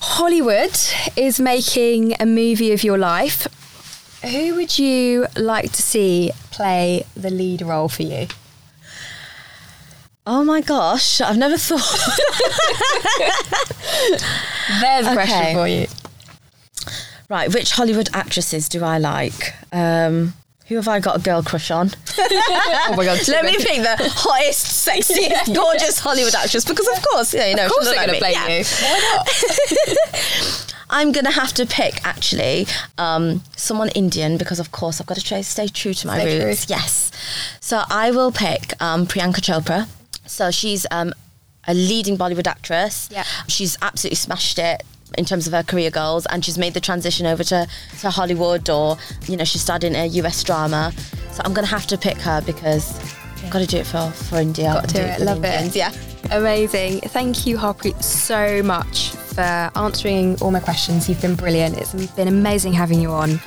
Hollywood 0.00 0.76
is 1.16 1.38
making 1.38 2.14
a 2.18 2.26
movie 2.26 2.72
of 2.72 2.82
your 2.82 2.98
life. 2.98 3.46
Who 4.24 4.56
would 4.56 4.80
you 4.80 5.28
like 5.36 5.70
to 5.70 5.80
see 5.80 6.32
play 6.50 7.06
the 7.14 7.30
lead 7.30 7.62
role 7.62 7.88
for 7.88 8.02
you? 8.02 8.26
Oh 10.26 10.44
my 10.44 10.60
gosh, 10.60 11.20
I've 11.20 11.38
never 11.38 11.56
thought. 11.56 11.80
There's 14.80 15.06
a 15.06 15.12
question 15.14 15.54
for 15.54 15.66
you. 15.66 15.86
right, 17.28 17.52
which 17.52 17.72
Hollywood 17.72 18.08
actresses 18.12 18.68
do 18.68 18.84
I 18.84 18.98
like? 18.98 19.54
Um, 19.72 20.34
who 20.66 20.76
have 20.76 20.86
I 20.88 21.00
got 21.00 21.16
a 21.16 21.20
girl 21.20 21.42
crush 21.42 21.70
on? 21.70 21.90
Oh 22.22 22.94
my 22.96 23.04
god! 23.04 23.26
Let 23.28 23.44
me 23.44 23.56
pick 23.56 23.82
the 23.82 23.96
hottest, 24.14 24.86
sexiest, 24.86 25.54
gorgeous 25.54 25.98
Hollywood 26.00 26.34
actress 26.34 26.64
because, 26.64 26.86
of 26.88 27.02
course, 27.08 27.32
yeah, 27.32 27.46
you 27.48 27.56
know, 27.56 27.66
Of 27.66 27.72
course 27.72 27.84
they're 27.86 27.94
going 28.06 28.08
to 28.10 28.16
play 28.18 28.32
Yeah. 28.32 28.48
you. 28.48 28.64
Why 28.64 29.96
not? 29.96 30.66
I'm 30.90 31.12
gonna 31.12 31.30
have 31.30 31.52
to 31.54 31.66
pick 31.66 32.04
actually 32.04 32.66
um, 32.98 33.42
someone 33.56 33.90
Indian 33.90 34.36
because, 34.38 34.58
of 34.58 34.72
course, 34.72 35.00
I've 35.00 35.06
got 35.06 35.16
to 35.18 35.24
try 35.24 35.40
stay 35.42 35.68
true 35.68 35.94
to 35.94 36.06
my 36.06 36.18
Stay 36.18 36.44
roots. 36.44 36.66
true. 36.66 36.74
Yes, 36.76 37.10
so 37.60 37.82
I 37.88 38.10
will 38.10 38.32
pick 38.32 38.74
um, 38.82 39.06
Priyanka 39.06 39.40
Chopra. 39.40 39.88
So 40.30 40.50
she's 40.50 40.86
um, 40.90 41.12
a 41.66 41.74
leading 41.74 42.16
Bollywood 42.16 42.46
actress. 42.46 43.08
Yeah. 43.10 43.24
she's 43.48 43.76
absolutely 43.82 44.16
smashed 44.16 44.58
it 44.58 44.82
in 45.18 45.24
terms 45.24 45.46
of 45.48 45.52
her 45.52 45.64
career 45.64 45.90
goals, 45.90 46.24
and 46.26 46.44
she's 46.44 46.56
made 46.56 46.72
the 46.72 46.80
transition 46.80 47.26
over 47.26 47.42
to, 47.42 47.66
to 48.00 48.10
Hollywood, 48.10 48.70
or 48.70 48.96
you 49.26 49.36
know, 49.36 49.44
she 49.44 49.58
starred 49.58 49.82
in 49.84 49.96
a 49.96 50.06
US 50.06 50.42
drama. 50.44 50.92
So 51.32 51.42
I'm 51.44 51.52
gonna 51.52 51.66
have 51.66 51.86
to 51.88 51.98
pick 51.98 52.16
her 52.18 52.40
because 52.42 52.98
I've 53.42 53.50
got 53.50 53.58
to 53.60 53.66
do 53.66 53.78
it 53.78 53.86
for 53.86 54.10
for 54.10 54.38
India. 54.38 54.72
Got 54.72 54.88
to 54.88 54.94
do 54.94 55.00
it. 55.00 55.18
the 55.18 55.24
Love 55.24 55.44
it. 55.44 55.74
Yeah. 55.74 55.92
Amazing. 56.30 57.00
Thank 57.00 57.46
you, 57.46 57.56
Harpreet, 57.56 58.00
so 58.02 58.62
much 58.62 59.10
for 59.10 59.70
answering 59.74 60.40
all 60.40 60.50
my 60.52 60.60
questions. 60.60 61.08
You've 61.08 61.20
been 61.20 61.34
brilliant. 61.34 61.76
It's 61.76 61.92
been 62.14 62.28
amazing 62.28 62.72
having 62.72 63.00
you 63.00 63.10
on. 63.10 63.40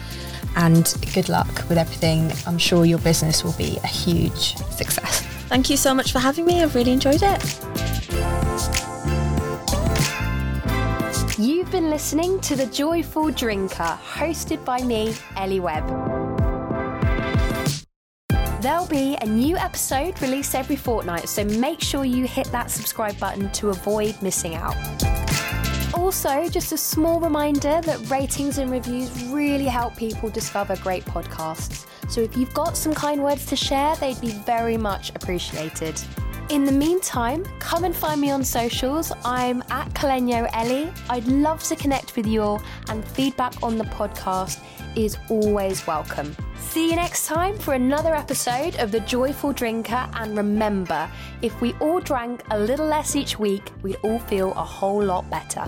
And 0.55 0.93
good 1.13 1.29
luck 1.29 1.47
with 1.69 1.77
everything. 1.77 2.31
I'm 2.45 2.57
sure 2.57 2.85
your 2.85 2.99
business 2.99 3.43
will 3.43 3.53
be 3.53 3.77
a 3.83 3.87
huge 3.87 4.55
success. 4.57 5.32
Thank 5.53 5.69
you 5.69 5.77
so 5.77 5.93
much 5.93 6.11
for 6.11 6.17
having 6.17 6.47
me. 6.47 6.63
I've 6.63 6.73
really 6.73 6.93
enjoyed 6.93 7.21
it. 7.21 7.59
You've 11.37 11.69
been 11.69 11.91
listening 11.91 12.39
to 12.41 12.55
The 12.55 12.65
Joyful 12.65 13.29
Drinker, 13.29 13.99
hosted 14.03 14.65
by 14.65 14.81
me, 14.81 15.13
Ellie 15.37 15.59
Webb. 15.59 15.87
There'll 18.63 18.87
be 18.87 19.15
a 19.21 19.27
new 19.27 19.55
episode 19.55 20.19
released 20.23 20.55
every 20.55 20.75
fortnight, 20.75 21.29
so 21.29 21.43
make 21.43 21.81
sure 21.81 22.03
you 22.03 22.25
hit 22.25 22.47
that 22.47 22.71
subscribe 22.71 23.19
button 23.19 23.51
to 23.51 23.69
avoid 23.69 24.19
missing 24.23 24.55
out. 24.55 24.75
Also, 25.93 26.49
just 26.49 26.71
a 26.71 26.77
small 26.77 27.19
reminder 27.19 27.79
that 27.81 28.09
ratings 28.09 28.57
and 28.57 28.71
reviews 28.71 29.25
really 29.25 29.65
help 29.65 29.95
people 29.97 30.31
discover 30.31 30.75
great 30.77 31.05
podcasts. 31.05 31.85
So 32.09 32.21
if 32.21 32.37
you've 32.37 32.53
got 32.53 32.77
some 32.77 32.93
kind 32.93 33.23
words 33.23 33.45
to 33.47 33.55
share, 33.55 33.95
they'd 33.95 34.19
be 34.21 34.31
very 34.31 34.77
much 34.77 35.09
appreciated. 35.15 35.99
In 36.49 36.65
the 36.65 36.71
meantime, 36.71 37.45
come 37.59 37.85
and 37.85 37.95
find 37.95 38.19
me 38.19 38.29
on 38.29 38.43
socials. 38.43 39.11
I'm 39.23 39.63
at 39.69 39.89
Caleño 39.93 40.49
Ellie. 40.53 40.91
I'd 41.09 41.25
love 41.25 41.63
to 41.63 41.75
connect 41.75 42.15
with 42.15 42.27
you 42.27 42.41
all, 42.41 42.61
and 42.89 43.03
feedback 43.03 43.63
on 43.63 43.77
the 43.77 43.85
podcast 43.85 44.61
is 44.95 45.17
always 45.29 45.87
welcome. 45.87 46.35
See 46.59 46.89
you 46.89 46.95
next 46.95 47.27
time 47.27 47.57
for 47.57 47.73
another 47.73 48.13
episode 48.13 48.75
of 48.75 48.91
The 48.91 48.99
Joyful 49.01 49.53
Drinker. 49.53 50.09
And 50.13 50.35
remember, 50.35 51.09
if 51.41 51.59
we 51.61 51.73
all 51.79 51.99
drank 51.99 52.43
a 52.51 52.59
little 52.59 52.87
less 52.87 53.15
each 53.15 53.39
week, 53.39 53.71
we'd 53.81 53.97
all 54.03 54.19
feel 54.19 54.51
a 54.51 54.63
whole 54.63 55.03
lot 55.03 55.29
better. 55.29 55.65